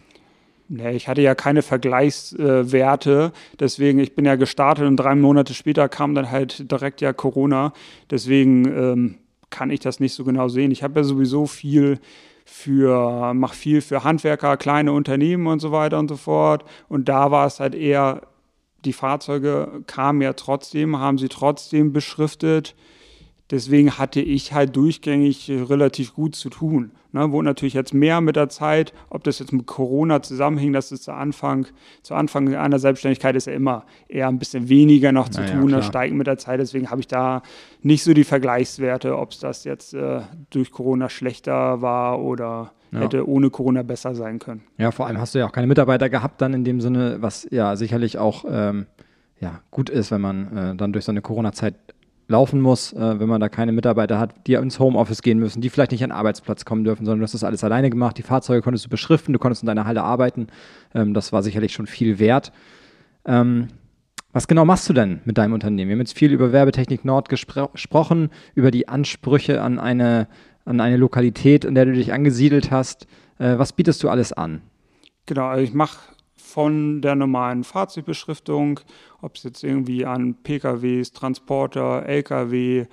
Nee, 0.70 0.92
ich 0.92 1.08
hatte 1.08 1.22
ja 1.22 1.34
keine 1.34 1.62
Vergleichswerte, 1.62 3.32
deswegen, 3.58 4.00
ich 4.00 4.16
bin 4.16 4.26
ja 4.26 4.36
gestartet 4.36 4.86
und 4.86 4.98
drei 4.98 5.16
Monate 5.16 5.54
später 5.54 5.88
kam 5.88 6.14
dann 6.14 6.30
halt 6.30 6.70
direkt 6.70 7.00
ja 7.00 7.14
Corona. 7.14 7.72
Deswegen 8.12 8.66
ähm, 8.66 9.16
kann 9.50 9.70
ich 9.70 9.80
das 9.80 10.02
nicht 10.02 10.14
so 10.14 10.26
genau 10.26 10.50
sehen. 10.50 10.72
Ich 10.72 10.84
habe 10.84 11.00
ja 11.00 11.04
sowieso 11.06 11.46
viel 11.46 12.00
für, 12.44 13.34
mache 13.34 13.56
viel 13.56 13.82
für 13.82 14.04
Handwerker, 14.04 14.58
kleine 14.58 14.92
Unternehmen 14.92 15.48
und 15.48 15.60
so 15.60 15.72
weiter 15.72 16.00
und 16.00 16.10
so 16.10 16.18
fort. 16.18 16.66
Und 16.90 17.08
da 17.08 17.32
war 17.32 17.48
es 17.48 17.62
halt 17.62 17.74
eher 17.74 18.22
die 18.86 18.94
Fahrzeuge 18.94 19.84
kamen 19.88 20.22
ja 20.22 20.34
trotzdem, 20.34 21.00
haben 21.00 21.18
sie 21.18 21.30
trotzdem 21.30 21.94
beschriftet. 21.94 22.76
Deswegen 23.50 23.98
hatte 23.98 24.20
ich 24.20 24.52
halt 24.52 24.76
durchgängig 24.76 25.50
relativ 25.50 26.14
gut 26.14 26.36
zu 26.36 26.50
tun. 26.50 26.92
Ne, 27.14 27.32
wurde 27.32 27.46
natürlich 27.46 27.74
jetzt 27.74 27.94
mehr 27.94 28.20
mit 28.20 28.36
der 28.36 28.50
Zeit, 28.50 28.94
ob 29.10 29.24
das 29.24 29.40
jetzt 29.40 29.54
mit 29.54 29.66
Corona 29.66 30.22
zusammenhing, 30.22 30.74
das 30.74 30.92
ist 30.92 31.06
zu 31.06 31.14
Anfang, 31.14 31.66
zu 32.04 32.16
Anfang 32.16 32.54
einer 32.54 32.80
Selbstständigkeit 32.80 33.38
ist 33.38 33.48
ja 33.48 33.54
immer 33.54 33.86
eher 34.10 34.28
ein 34.28 34.40
bisschen 34.40 34.68
weniger 34.68 35.14
noch 35.14 35.30
zu 35.30 35.40
naja, 35.40 35.58
tun, 35.58 35.72
das 35.72 35.86
steigt 35.86 36.14
mit 36.14 36.28
der 36.28 36.38
Zeit, 36.38 36.60
deswegen 36.60 36.90
habe 36.90 37.00
ich 37.00 37.08
da 37.08 37.44
nicht 37.82 38.04
so 38.04 38.14
die 38.14 38.26
Vergleichswerte, 38.26 39.18
ob 39.18 39.32
es 39.32 39.40
das 39.40 39.64
jetzt 39.64 39.94
äh, 39.94 40.20
durch 40.50 40.70
Corona 40.72 41.08
schlechter 41.08 41.82
war 41.82 42.20
oder 42.20 42.74
ja. 42.92 43.00
hätte 43.00 43.26
ohne 43.28 43.50
Corona 43.50 43.84
besser 43.84 44.14
sein 44.14 44.40
können. 44.40 44.64
Ja, 44.78 44.92
vor 44.92 45.08
allem 45.08 45.18
hast 45.18 45.34
du 45.34 45.40
ja 45.40 45.48
auch 45.48 45.54
keine 45.54 45.68
Mitarbeiter 45.68 46.10
gehabt 46.10 46.42
dann 46.42 46.54
in 46.54 46.66
dem 46.66 46.82
Sinne, 46.82 47.18
was 47.22 47.48
ja 47.52 47.78
sicherlich 47.78 48.18
auch 48.18 48.44
ähm, 48.50 48.86
ja, 49.40 49.62
gut 49.72 49.90
ist, 49.90 50.12
wenn 50.12 50.22
man 50.22 50.58
äh, 50.58 50.76
dann 50.76 50.92
durch 50.92 51.06
so 51.06 51.12
eine 51.12 51.22
Corona-Zeit 51.22 51.76
laufen 52.28 52.62
muss, 52.62 52.94
äh, 52.94 53.20
wenn 53.20 53.30
man 53.30 53.40
da 53.40 53.50
keine 53.50 53.72
Mitarbeiter 53.72 54.20
hat, 54.20 54.48
die 54.48 54.54
ins 54.54 54.80
Homeoffice 54.80 55.22
gehen 55.22 55.40
müssen, 55.40 55.62
die 55.62 55.70
vielleicht 55.70 55.92
nicht 55.92 56.04
an 56.04 56.10
den 56.10 56.18
Arbeitsplatz 56.18 56.66
kommen 56.66 56.84
dürfen, 56.84 57.06
sondern 57.06 57.20
du 57.20 57.24
hast 57.24 57.34
das 57.34 57.44
alles 57.44 57.64
alleine 57.64 57.90
gemacht. 57.90 58.18
Die 58.18 58.24
Fahrzeuge 58.24 58.62
konntest 58.62 58.86
du 58.86 58.90
beschriften, 58.90 59.34
du 59.34 59.40
konntest 59.40 59.64
in 59.64 59.68
deiner 59.68 59.86
Halle 59.86 60.04
arbeiten. 60.04 60.48
Ähm, 60.94 61.14
das 61.14 61.32
war 61.32 61.44
sicherlich 61.44 61.74
schon 61.74 61.88
viel 61.88 62.20
wert. 62.20 62.52
Ähm, 63.26 63.68
was 64.34 64.48
genau 64.48 64.66
machst 64.66 64.88
du 64.90 64.94
denn 64.94 65.22
mit 65.26 65.38
deinem 65.38 65.54
Unternehmen? 65.54 65.90
Wir 65.90 65.96
haben 65.96 66.02
jetzt 66.02 66.18
viel 66.18 66.32
über 66.32 66.52
Werbetechnik 66.52 67.06
Nord 67.06 67.30
gespro 67.30 67.70
gesprochen, 67.70 68.30
über 68.56 68.72
die 68.72 68.88
Ansprüche 68.88 69.62
an 69.62 69.80
eine, 69.80 70.28
an 70.66 70.82
eine 70.82 70.98
Lokalität, 70.98 71.66
in 71.66 71.76
der 71.76 71.86
du 71.86 71.94
dich 71.94 72.14
angesiedelt 72.14 72.72
hast. 72.72 73.08
Äh, 73.40 73.58
was 73.58 73.74
bietest 73.74 74.04
du 74.04 74.10
alles 74.10 74.34
an? 74.34 74.62
Genau, 75.26 75.46
also 75.48 75.64
ich 75.64 75.74
mache 75.74 76.00
von 76.48 77.02
der 77.02 77.16
normalen 77.16 77.64
Fahrzeugbeschriftung, 77.64 78.80
ob 79.22 79.36
es 79.36 79.44
jetzt 79.44 79.64
irgendwie 79.64 80.06
an 80.06 80.36
PKWs, 80.42 81.12
Transporter, 81.12 82.06
LKW, 82.06 82.86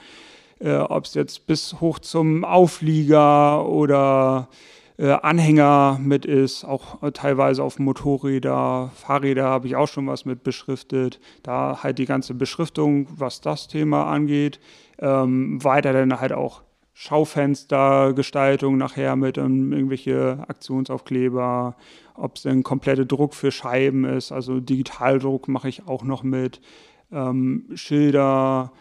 äh, 0.58 0.76
ob 0.76 1.04
es 1.04 1.14
jetzt 1.14 1.46
bis 1.46 1.80
hoch 1.80 1.98
zum 1.98 2.44
Auflieger 2.44 3.66
oder 3.66 4.48
äh, 4.96 5.10
Anhänger 5.10 5.98
mit 6.00 6.24
ist, 6.24 6.64
auch 6.64 7.02
äh, 7.02 7.12
teilweise 7.12 7.62
auf 7.62 7.78
Motorräder, 7.78 8.90
Fahrräder 8.94 9.44
habe 9.44 9.66
ich 9.66 9.76
auch 9.76 9.88
schon 9.88 10.06
was 10.06 10.24
mit 10.24 10.42
beschriftet. 10.42 11.20
Da 11.42 11.80
halt 11.82 11.98
die 11.98 12.06
ganze 12.06 12.34
Beschriftung, 12.34 13.06
was 13.10 13.40
das 13.40 13.68
Thema 13.68 14.06
angeht. 14.06 14.60
Ähm, 14.98 15.62
weiter 15.62 15.92
dann 15.92 16.20
halt 16.20 16.32
auch 16.32 16.62
Schaufenstergestaltung 16.92 18.78
nachher 18.78 19.16
mit 19.16 19.36
um, 19.36 19.72
irgendwelche 19.72 20.38
Aktionsaufkleber, 20.46 21.74
ob 22.14 22.36
es 22.36 22.46
ein 22.46 22.62
kompletter 22.62 23.04
Druck 23.04 23.34
für 23.34 23.50
Scheiben 23.50 24.04
ist, 24.04 24.32
also 24.32 24.60
Digitaldruck 24.60 25.48
mache 25.48 25.68
ich 25.68 25.86
auch 25.86 26.04
noch 26.04 26.22
mit, 26.22 26.60
ähm, 27.12 27.66
Schilder, 27.74 28.72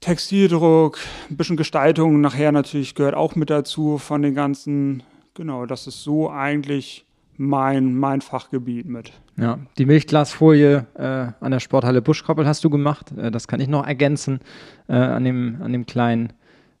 Textildruck, 0.00 0.98
ein 1.30 1.36
bisschen 1.36 1.56
Gestaltung 1.56 2.20
nachher 2.20 2.52
natürlich 2.52 2.94
gehört 2.94 3.14
auch 3.14 3.34
mit 3.34 3.50
dazu 3.50 3.98
von 3.98 4.22
den 4.22 4.34
ganzen, 4.34 5.02
genau, 5.34 5.66
das 5.66 5.86
ist 5.86 6.02
so 6.02 6.30
eigentlich 6.30 7.06
mein, 7.36 7.94
mein 7.94 8.20
Fachgebiet 8.20 8.86
mit. 8.86 9.12
Ja, 9.36 9.58
die 9.78 9.86
Milchglasfolie 9.86 10.86
äh, 10.94 11.44
an 11.44 11.52
der 11.52 11.60
Sporthalle 11.60 12.02
Buschkoppel 12.02 12.46
hast 12.46 12.64
du 12.64 12.70
gemacht. 12.70 13.12
Äh, 13.16 13.30
das 13.30 13.46
kann 13.46 13.60
ich 13.60 13.68
noch 13.68 13.86
ergänzen 13.86 14.40
äh, 14.88 14.94
an, 14.94 15.24
dem, 15.24 15.62
an 15.62 15.72
dem 15.72 15.86
kleinen 15.86 16.32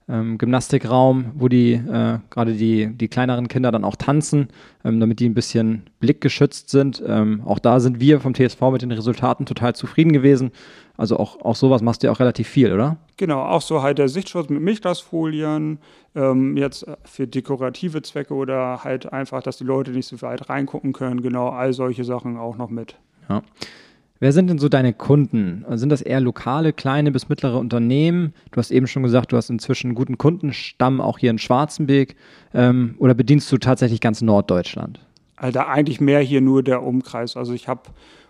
ähm, 0.08 0.38
Gymnastikraum, 0.38 1.32
wo 1.34 1.48
die 1.48 1.72
äh, 1.72 2.18
gerade 2.30 2.54
die, 2.54 2.86
die 2.86 3.08
kleineren 3.08 3.48
Kinder 3.48 3.70
dann 3.70 3.84
auch 3.84 3.96
tanzen, 3.96 4.48
ähm, 4.84 5.00
damit 5.00 5.20
die 5.20 5.28
ein 5.28 5.34
bisschen 5.34 5.82
blickgeschützt 6.00 6.70
sind. 6.70 7.02
Ähm, 7.06 7.42
auch 7.44 7.58
da 7.58 7.80
sind 7.80 8.00
wir 8.00 8.20
vom 8.20 8.34
TSV 8.34 8.60
mit 8.72 8.82
den 8.82 8.92
Resultaten 8.92 9.46
total 9.46 9.74
zufrieden 9.74 10.12
gewesen. 10.12 10.50
Also 10.96 11.16
auch, 11.16 11.40
auch 11.42 11.54
sowas 11.54 11.82
machst 11.82 12.02
du 12.02 12.08
ja 12.08 12.12
auch 12.12 12.20
relativ 12.20 12.48
viel, 12.48 12.72
oder? 12.72 12.96
Genau, 13.16 13.40
auch 13.40 13.62
so 13.62 13.82
halt 13.82 13.98
der 13.98 14.08
Sichtschutz 14.08 14.48
mit 14.48 14.60
Milchglasfolien, 14.60 15.78
ähm, 16.14 16.56
jetzt 16.56 16.86
für 17.04 17.28
dekorative 17.28 18.02
Zwecke 18.02 18.34
oder 18.34 18.82
halt 18.82 19.12
einfach, 19.12 19.42
dass 19.42 19.58
die 19.58 19.64
Leute 19.64 19.92
nicht 19.92 20.06
so 20.06 20.20
weit 20.22 20.48
reingucken 20.48 20.92
können. 20.92 21.22
Genau, 21.22 21.50
all 21.50 21.72
solche 21.72 22.02
Sachen 22.02 22.36
auch 22.36 22.56
noch 22.56 22.70
mit. 22.70 22.96
Ja. 23.28 23.42
Wer 24.20 24.32
sind 24.32 24.48
denn 24.48 24.58
so 24.58 24.68
deine 24.68 24.92
Kunden? 24.92 25.64
Sind 25.70 25.90
das 25.90 26.02
eher 26.02 26.20
lokale, 26.20 26.72
kleine 26.72 27.12
bis 27.12 27.28
mittlere 27.28 27.56
Unternehmen? 27.56 28.34
Du 28.50 28.58
hast 28.58 28.72
eben 28.72 28.88
schon 28.88 29.04
gesagt, 29.04 29.30
du 29.30 29.36
hast 29.36 29.48
inzwischen 29.48 29.88
einen 29.88 29.94
guten 29.94 30.18
Kundenstamm 30.18 31.00
auch 31.00 31.18
hier 31.18 31.30
in 31.30 31.38
Schwarzenberg. 31.38 32.16
Ähm, 32.52 32.96
oder 32.98 33.14
bedienst 33.14 33.50
du 33.52 33.58
tatsächlich 33.58 34.00
ganz 34.00 34.20
Norddeutschland? 34.20 34.98
Also 35.36 35.60
eigentlich 35.60 36.00
mehr 36.00 36.20
hier 36.20 36.40
nur 36.40 36.64
der 36.64 36.82
Umkreis. 36.82 37.36
Also 37.36 37.52
ich 37.52 37.68
habe 37.68 37.82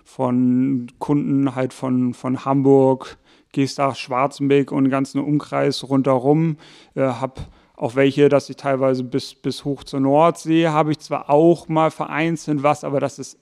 von 0.05 0.89
Kunden 0.99 1.55
halt 1.55 1.73
von, 1.73 2.13
von 2.13 2.45
Hamburg, 2.45 3.17
Geestach, 3.53 3.97
Schwarzenberg 3.97 4.73
und 4.73 4.85
den 4.85 4.91
ganzen 4.91 5.21
Umkreis 5.21 5.89
rundherum. 5.89 6.59
Äh, 6.95 7.03
habe 7.03 7.41
auch 7.77 7.95
welche, 7.95 8.29
dass 8.29 8.51
ich 8.51 8.57
teilweise 8.57 9.05
bis, 9.05 9.35
bis 9.35 9.65
hoch 9.65 9.85
zur 9.85 10.01
Nordsee 10.01 10.67
habe 10.67 10.91
ich 10.91 10.99
zwar 10.99 11.31
auch 11.31 11.69
mal 11.69 11.91
vereinzelt 11.91 12.63
was, 12.63 12.85
aber 12.85 13.01
das 13.01 13.19
ist 13.19 13.39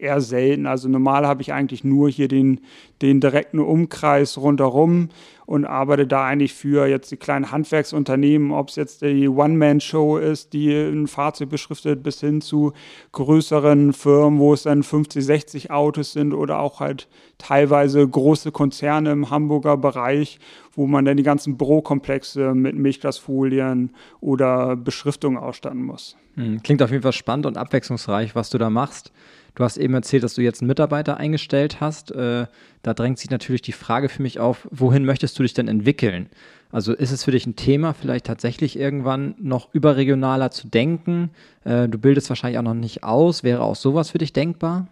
eher 0.00 0.20
selten. 0.20 0.66
Also 0.66 0.88
normal 0.88 1.26
habe 1.26 1.42
ich 1.42 1.52
eigentlich 1.52 1.84
nur 1.84 2.08
hier 2.08 2.28
den, 2.28 2.60
den 3.02 3.20
direkten 3.20 3.58
Umkreis 3.58 4.38
rundherum 4.38 5.08
und 5.50 5.64
arbeite 5.64 6.06
da 6.06 6.26
eigentlich 6.26 6.54
für 6.54 6.86
jetzt 6.86 7.10
die 7.10 7.16
kleinen 7.16 7.50
Handwerksunternehmen, 7.50 8.52
ob 8.52 8.68
es 8.68 8.76
jetzt 8.76 9.02
die 9.02 9.28
One-Man-Show 9.28 10.18
ist, 10.18 10.52
die 10.52 10.72
ein 10.72 11.08
Fahrzeug 11.08 11.48
beschriftet, 11.48 12.04
bis 12.04 12.20
hin 12.20 12.40
zu 12.40 12.72
größeren 13.10 13.92
Firmen, 13.92 14.38
wo 14.38 14.54
es 14.54 14.62
dann 14.62 14.84
50, 14.84 15.24
60 15.24 15.70
Autos 15.72 16.12
sind 16.12 16.34
oder 16.34 16.60
auch 16.60 16.78
halt 16.78 17.08
teilweise 17.38 18.06
große 18.06 18.52
Konzerne 18.52 19.10
im 19.10 19.30
Hamburger 19.30 19.76
Bereich, 19.76 20.38
wo 20.72 20.86
man 20.86 21.04
dann 21.04 21.16
die 21.16 21.24
ganzen 21.24 21.56
Bürokomplexe 21.56 22.54
mit 22.54 22.76
Milchglasfolien 22.76 23.90
oder 24.20 24.76
Beschriftung 24.76 25.36
ausstatten 25.36 25.82
muss. 25.82 26.16
Hm, 26.36 26.62
klingt 26.62 26.80
auf 26.80 26.90
jeden 26.92 27.02
Fall 27.02 27.12
spannend 27.12 27.46
und 27.46 27.56
abwechslungsreich, 27.56 28.36
was 28.36 28.50
du 28.50 28.58
da 28.58 28.70
machst. 28.70 29.12
Du 29.54 29.64
hast 29.64 29.76
eben 29.76 29.94
erzählt, 29.94 30.22
dass 30.22 30.34
du 30.34 30.42
jetzt 30.42 30.60
einen 30.60 30.68
Mitarbeiter 30.68 31.16
eingestellt 31.16 31.80
hast. 31.80 32.12
Äh, 32.12 32.46
da 32.82 32.94
drängt 32.94 33.18
sich 33.18 33.30
natürlich 33.30 33.62
die 33.62 33.72
Frage 33.72 34.08
für 34.08 34.22
mich 34.22 34.38
auf, 34.38 34.68
wohin 34.70 35.04
möchtest 35.04 35.38
du 35.38 35.42
dich 35.42 35.54
denn 35.54 35.68
entwickeln? 35.68 36.28
Also 36.72 36.92
ist 36.92 37.10
es 37.10 37.24
für 37.24 37.32
dich 37.32 37.46
ein 37.46 37.56
Thema, 37.56 37.94
vielleicht 37.94 38.26
tatsächlich 38.26 38.78
irgendwann 38.78 39.34
noch 39.38 39.74
überregionaler 39.74 40.50
zu 40.50 40.68
denken? 40.68 41.30
Äh, 41.64 41.88
du 41.88 41.98
bildest 41.98 42.28
wahrscheinlich 42.28 42.58
auch 42.58 42.64
noch 42.64 42.74
nicht 42.74 43.02
aus. 43.02 43.42
Wäre 43.42 43.62
auch 43.62 43.76
sowas 43.76 44.10
für 44.10 44.18
dich 44.18 44.32
denkbar? 44.32 44.86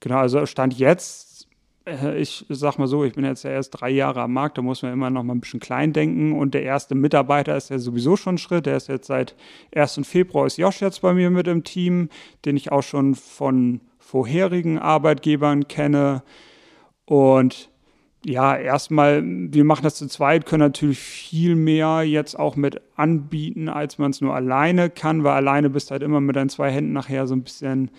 Genau, 0.00 0.18
also 0.18 0.46
Stand 0.46 0.78
jetzt, 0.78 1.31
ich 2.16 2.46
sag 2.48 2.78
mal 2.78 2.86
so, 2.86 3.04
ich 3.04 3.14
bin 3.14 3.24
jetzt 3.24 3.42
ja 3.42 3.50
erst 3.50 3.80
drei 3.80 3.90
Jahre 3.90 4.22
am 4.22 4.32
Markt, 4.32 4.56
da 4.56 4.62
muss 4.62 4.82
man 4.82 4.92
immer 4.92 5.10
noch 5.10 5.22
mal 5.24 5.34
ein 5.34 5.40
bisschen 5.40 5.60
klein 5.60 5.92
denken. 5.92 6.32
Und 6.32 6.54
der 6.54 6.62
erste 6.62 6.94
Mitarbeiter 6.94 7.56
ist 7.56 7.70
ja 7.70 7.78
sowieso 7.78 8.16
schon 8.16 8.36
ein 8.36 8.38
Schritt. 8.38 8.66
Der 8.66 8.76
ist 8.76 8.88
jetzt 8.88 9.08
seit 9.08 9.34
1. 9.74 10.00
Februar 10.04 10.46
ist 10.46 10.58
Josh 10.58 10.80
jetzt 10.80 11.02
bei 11.02 11.12
mir 11.12 11.30
mit 11.30 11.48
im 11.48 11.64
Team, 11.64 12.08
den 12.44 12.56
ich 12.56 12.70
auch 12.70 12.82
schon 12.82 13.14
von 13.14 13.80
vorherigen 13.98 14.78
Arbeitgebern 14.78 15.66
kenne. 15.66 16.22
Und 17.04 17.70
ja, 18.24 18.54
erstmal, 18.54 19.22
wir 19.24 19.64
machen 19.64 19.82
das 19.82 19.96
zu 19.96 20.06
zweit, 20.06 20.46
können 20.46 20.60
natürlich 20.60 21.00
viel 21.00 21.56
mehr 21.56 22.02
jetzt 22.02 22.38
auch 22.38 22.54
mit 22.54 22.80
anbieten, 22.94 23.68
als 23.68 23.98
man 23.98 24.12
es 24.12 24.20
nur 24.20 24.34
alleine 24.34 24.90
kann, 24.90 25.24
weil 25.24 25.32
alleine 25.32 25.70
bist 25.70 25.90
halt 25.90 26.02
immer 26.02 26.20
mit 26.20 26.36
deinen 26.36 26.48
zwei 26.48 26.70
Händen 26.70 26.92
nachher 26.92 27.26
so 27.26 27.34
ein 27.34 27.42
bisschen 27.42 27.90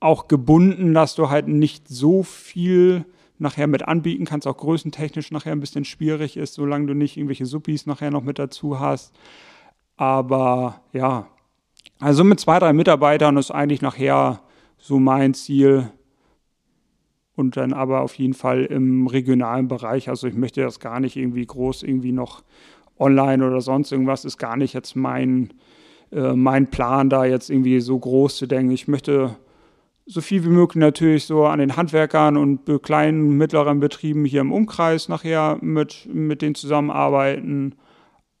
auch 0.00 0.28
gebunden, 0.28 0.94
dass 0.94 1.14
du 1.14 1.30
halt 1.30 1.48
nicht 1.48 1.88
so 1.88 2.22
viel 2.22 3.06
nachher 3.38 3.66
mit 3.66 3.86
anbieten 3.86 4.24
kannst, 4.24 4.46
auch 4.46 4.56
größentechnisch 4.56 5.30
nachher 5.30 5.52
ein 5.52 5.60
bisschen 5.60 5.84
schwierig 5.84 6.36
ist, 6.36 6.54
solange 6.54 6.86
du 6.86 6.94
nicht 6.94 7.16
irgendwelche 7.16 7.46
Suppis 7.46 7.86
nachher 7.86 8.10
noch 8.10 8.22
mit 8.22 8.38
dazu 8.38 8.80
hast. 8.80 9.14
Aber 9.96 10.80
ja, 10.92 11.28
also 11.98 12.24
mit 12.24 12.40
zwei, 12.40 12.58
drei 12.58 12.72
Mitarbeitern 12.72 13.36
ist 13.36 13.50
eigentlich 13.50 13.82
nachher 13.82 14.40
so 14.78 14.98
mein 14.98 15.34
Ziel. 15.34 15.90
Und 17.34 17.58
dann 17.58 17.74
aber 17.74 18.00
auf 18.00 18.14
jeden 18.14 18.32
Fall 18.32 18.64
im 18.64 19.06
regionalen 19.06 19.68
Bereich. 19.68 20.08
Also 20.08 20.26
ich 20.26 20.34
möchte 20.34 20.62
das 20.62 20.80
gar 20.80 21.00
nicht 21.00 21.16
irgendwie 21.16 21.44
groß 21.44 21.82
irgendwie 21.82 22.12
noch 22.12 22.42
online 22.98 23.46
oder 23.46 23.60
sonst 23.60 23.92
irgendwas 23.92 24.24
ist 24.24 24.38
gar 24.38 24.56
nicht 24.56 24.72
jetzt 24.72 24.96
mein, 24.96 25.52
äh, 26.12 26.32
mein 26.32 26.70
Plan, 26.70 27.10
da 27.10 27.26
jetzt 27.26 27.50
irgendwie 27.50 27.80
so 27.80 27.98
groß 27.98 28.36
zu 28.38 28.46
denken. 28.46 28.72
Ich 28.72 28.88
möchte 28.88 29.36
so 30.06 30.20
viel 30.20 30.44
wie 30.44 30.48
möglich 30.48 30.80
natürlich 30.80 31.24
so 31.24 31.46
an 31.46 31.58
den 31.58 31.76
Handwerkern 31.76 32.36
und 32.36 32.82
kleinen, 32.82 33.36
mittleren 33.36 33.80
Betrieben 33.80 34.24
hier 34.24 34.40
im 34.40 34.52
Umkreis 34.52 35.08
nachher 35.08 35.58
mit, 35.60 36.08
mit 36.12 36.42
denen 36.42 36.54
zusammenarbeiten. 36.54 37.74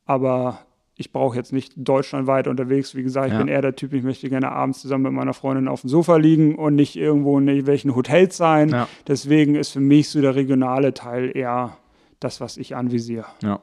Aber 0.04 0.60
ich 0.94 1.12
brauche 1.12 1.36
jetzt 1.36 1.52
nicht 1.52 1.74
deutschlandweit 1.76 2.46
unterwegs. 2.46 2.94
Wie 2.94 3.02
gesagt, 3.02 3.26
ich 3.26 3.32
ja. 3.32 3.38
bin 3.38 3.48
eher 3.48 3.62
der 3.62 3.74
Typ, 3.74 3.92
ich 3.92 4.02
möchte 4.02 4.30
gerne 4.30 4.52
abends 4.52 4.80
zusammen 4.80 5.04
mit 5.04 5.12
meiner 5.12 5.34
Freundin 5.34 5.68
auf 5.68 5.82
dem 5.82 5.90
Sofa 5.90 6.16
liegen 6.16 6.54
und 6.54 6.76
nicht 6.76 6.96
irgendwo 6.96 7.38
in 7.38 7.48
irgendwelchen 7.48 7.94
Hotels 7.94 8.36
sein. 8.36 8.70
Ja. 8.70 8.88
Deswegen 9.06 9.56
ist 9.56 9.72
für 9.72 9.80
mich 9.80 10.08
so 10.08 10.20
der 10.20 10.36
regionale 10.36 10.94
Teil 10.94 11.36
eher 11.36 11.76
das, 12.20 12.40
was 12.40 12.56
ich 12.56 12.76
anvisiere. 12.76 13.26
Ja. 13.42 13.60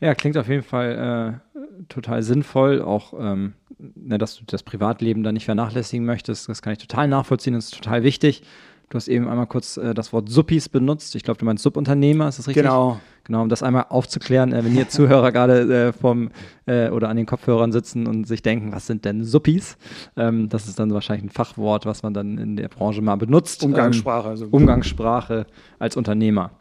Ja, 0.00 0.14
klingt 0.14 0.36
auf 0.36 0.48
jeden 0.48 0.62
Fall 0.62 1.40
äh, 1.56 1.58
total 1.88 2.22
sinnvoll, 2.22 2.80
auch 2.82 3.12
ähm, 3.18 3.54
ne, 3.78 4.18
dass 4.18 4.36
du 4.36 4.44
das 4.46 4.62
Privatleben 4.62 5.22
da 5.22 5.32
nicht 5.32 5.44
vernachlässigen 5.44 6.04
möchtest. 6.04 6.48
Das 6.48 6.62
kann 6.62 6.72
ich 6.72 6.78
total 6.78 7.08
nachvollziehen, 7.08 7.54
das 7.54 7.66
ist 7.66 7.74
total 7.74 8.02
wichtig. 8.02 8.42
Du 8.90 8.96
hast 8.96 9.08
eben 9.08 9.28
einmal 9.28 9.46
kurz 9.46 9.76
äh, 9.76 9.92
das 9.92 10.14
Wort 10.14 10.30
Suppis 10.30 10.70
benutzt. 10.70 11.14
Ich 11.14 11.22
glaube, 11.22 11.38
du 11.38 11.44
meinst 11.44 11.62
Subunternehmer, 11.62 12.28
ist 12.28 12.38
das 12.38 12.48
richtig? 12.48 12.64
Genau. 12.64 13.00
Genau, 13.24 13.42
um 13.42 13.50
das 13.50 13.62
einmal 13.62 13.84
aufzuklären, 13.90 14.54
äh, 14.54 14.64
wenn 14.64 14.72
hier 14.72 14.88
Zuhörer 14.88 15.30
gerade 15.32 15.88
äh, 15.88 15.92
vom 15.92 16.30
äh, 16.64 16.88
oder 16.88 17.10
an 17.10 17.18
den 17.18 17.26
Kopfhörern 17.26 17.70
sitzen 17.70 18.06
und 18.06 18.26
sich 18.26 18.40
denken, 18.40 18.72
was 18.72 18.86
sind 18.86 19.04
denn 19.04 19.24
Suppis? 19.24 19.76
Ähm, 20.16 20.48
das 20.48 20.66
ist 20.66 20.78
dann 20.78 20.90
wahrscheinlich 20.94 21.26
ein 21.26 21.30
Fachwort, 21.30 21.84
was 21.84 22.02
man 22.02 22.14
dann 22.14 22.38
in 22.38 22.56
der 22.56 22.68
Branche 22.68 23.02
mal 23.02 23.16
benutzt. 23.16 23.62
Umgangssprache. 23.62 24.28
Ähm, 24.28 24.30
Also. 24.30 24.46
Umgangssprache 24.50 25.46
als 25.78 25.96
Unternehmer. 25.98 26.52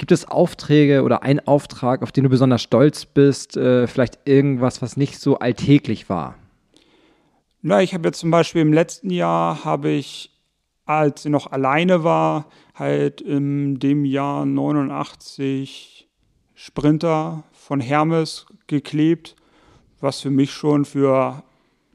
Gibt 0.00 0.12
es 0.12 0.24
Aufträge 0.24 1.02
oder 1.02 1.24
einen 1.24 1.40
Auftrag, 1.40 2.00
auf 2.00 2.10
den 2.10 2.24
du 2.24 2.30
besonders 2.30 2.62
stolz 2.62 3.04
bist? 3.04 3.58
Äh, 3.58 3.86
vielleicht 3.86 4.20
irgendwas, 4.24 4.80
was 4.80 4.96
nicht 4.96 5.20
so 5.20 5.38
alltäglich 5.40 6.08
war? 6.08 6.36
Na, 7.60 7.82
ich 7.82 7.92
habe 7.92 8.08
jetzt 8.08 8.20
zum 8.20 8.30
Beispiel 8.30 8.62
im 8.62 8.72
letzten 8.72 9.10
Jahr 9.10 9.62
habe 9.62 9.90
ich, 9.90 10.30
als 10.86 11.26
ich 11.26 11.30
noch 11.30 11.52
alleine 11.52 12.02
war, 12.02 12.46
halt 12.74 13.20
in 13.20 13.78
dem 13.78 14.06
Jahr 14.06 14.46
89 14.46 16.08
Sprinter 16.54 17.44
von 17.52 17.78
Hermes 17.78 18.46
geklebt, 18.68 19.36
was 20.00 20.22
für 20.22 20.30
mich 20.30 20.50
schon 20.50 20.86
für 20.86 21.42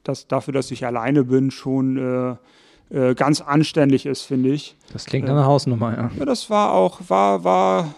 das 0.03 0.27
dafür, 0.27 0.53
dass 0.53 0.69
ich 0.69 0.85
alleine 0.85 1.23
bin, 1.23 1.49
schon 1.49 1.97
äh, 1.97 2.35
äh, 2.89 3.15
ganz 3.15 3.41
anständig 3.41 4.05
ist, 4.05 4.21
finde 4.21 4.49
ich. 4.49 4.75
Das 4.93 5.05
klingt 5.05 5.25
nach 5.25 5.33
einer 5.33 5.45
Hausnummer, 5.45 5.95
ja. 5.95 6.11
Ja, 6.17 6.25
das 6.25 6.49
war 6.49 6.73
auch, 6.73 7.01
war, 7.07 7.43
war 7.43 7.95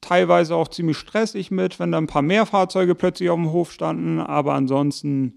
teilweise 0.00 0.54
auch 0.54 0.68
ziemlich 0.68 0.96
stressig 0.96 1.50
mit, 1.50 1.80
wenn 1.80 1.92
da 1.92 1.98
ein 1.98 2.06
paar 2.06 2.22
mehr 2.22 2.46
Fahrzeuge 2.46 2.94
plötzlich 2.94 3.30
auf 3.30 3.36
dem 3.36 3.52
Hof 3.52 3.72
standen, 3.72 4.20
aber 4.20 4.54
ansonsten, 4.54 5.34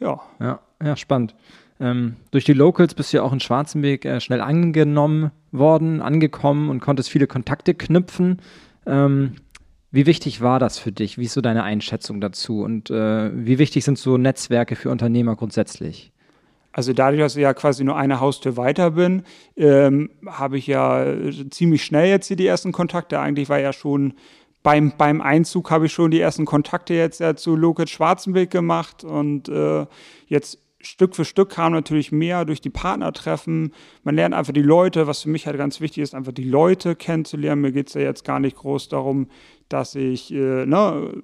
ja. 0.00 0.20
Ja, 0.40 0.60
ja 0.82 0.96
spannend. 0.96 1.34
Ähm, 1.78 2.16
durch 2.30 2.44
die 2.44 2.54
Locals 2.54 2.94
bist 2.94 3.12
du 3.12 3.18
ja 3.18 3.22
auch 3.22 3.32
in 3.32 3.40
Schwarzenberg 3.40 4.04
äh, 4.04 4.20
schnell 4.20 4.40
angenommen 4.40 5.30
worden, 5.52 6.00
angekommen 6.00 6.70
und 6.70 6.80
konntest 6.80 7.10
viele 7.10 7.26
Kontakte 7.26 7.74
knüpfen. 7.74 8.40
Ähm, 8.86 9.36
wie 9.90 10.06
wichtig 10.06 10.40
war 10.40 10.58
das 10.58 10.78
für 10.78 10.92
dich? 10.92 11.18
Wie 11.18 11.24
ist 11.24 11.34
so 11.34 11.40
deine 11.40 11.62
Einschätzung 11.62 12.20
dazu? 12.20 12.62
Und 12.62 12.90
äh, 12.90 13.30
wie 13.34 13.58
wichtig 13.58 13.84
sind 13.84 13.98
so 13.98 14.16
Netzwerke 14.16 14.76
für 14.76 14.90
Unternehmer 14.90 15.36
grundsätzlich? 15.36 16.12
Also 16.76 16.92
dadurch, 16.92 17.20
dass 17.20 17.36
ich 17.36 17.42
ja 17.42 17.54
quasi 17.54 17.84
nur 17.84 17.96
eine 17.96 18.20
Haustür 18.20 18.58
weiter 18.58 18.90
bin, 18.90 19.22
ähm, 19.56 20.10
habe 20.26 20.58
ich 20.58 20.66
ja 20.66 21.04
äh, 21.06 21.48
ziemlich 21.48 21.82
schnell 21.82 22.10
jetzt 22.10 22.26
hier 22.26 22.36
die 22.36 22.46
ersten 22.46 22.70
Kontakte. 22.70 23.18
Eigentlich 23.18 23.48
war 23.48 23.58
ja 23.58 23.72
schon 23.72 24.12
beim, 24.62 24.92
beim 24.98 25.22
Einzug 25.22 25.70
habe 25.70 25.86
ich 25.86 25.94
schon 25.94 26.10
die 26.10 26.20
ersten 26.20 26.44
Kontakte 26.44 26.92
jetzt 26.92 27.20
ja 27.20 27.34
zu 27.34 27.56
Loket 27.56 27.88
Schwarzenberg 27.88 28.50
gemacht 28.50 29.04
und 29.04 29.48
äh, 29.48 29.86
jetzt 30.26 30.58
Stück 30.82 31.16
für 31.16 31.24
Stück 31.24 31.48
kam 31.48 31.72
natürlich 31.72 32.12
mehr 32.12 32.44
durch 32.44 32.60
die 32.60 32.68
Partnertreffen. 32.68 33.72
Man 34.04 34.14
lernt 34.14 34.34
einfach 34.34 34.52
die 34.52 34.60
Leute, 34.60 35.06
was 35.06 35.22
für 35.22 35.30
mich 35.30 35.46
halt 35.46 35.56
ganz 35.56 35.80
wichtig 35.80 36.02
ist, 36.02 36.14
einfach 36.14 36.32
die 36.32 36.44
Leute 36.44 36.94
kennenzulernen. 36.94 37.62
Mir 37.62 37.72
geht 37.72 37.88
es 37.88 37.94
ja 37.94 38.02
jetzt 38.02 38.26
gar 38.26 38.38
nicht 38.38 38.58
groß 38.58 38.90
darum, 38.90 39.28
dass 39.70 39.94
ich, 39.94 40.30
äh, 40.30 40.66
ne, 40.66 41.22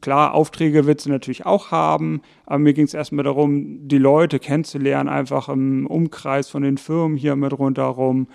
klar, 0.00 0.34
Aufträge 0.34 0.86
wird 0.86 1.00
sie 1.00 1.10
natürlich 1.10 1.46
auch 1.46 1.70
haben, 1.70 2.22
aber 2.46 2.58
mir 2.58 2.72
ging 2.72 2.84
es 2.84 2.94
erstmal 2.94 3.24
darum, 3.24 3.88
die 3.88 3.98
Leute 3.98 4.38
kennenzulernen, 4.38 5.08
einfach 5.08 5.48
im 5.48 5.86
Umkreis 5.86 6.48
von 6.48 6.62
den 6.62 6.78
Firmen 6.78 7.16
hier 7.16 7.36
mit 7.36 7.58
rundherum. 7.58 8.28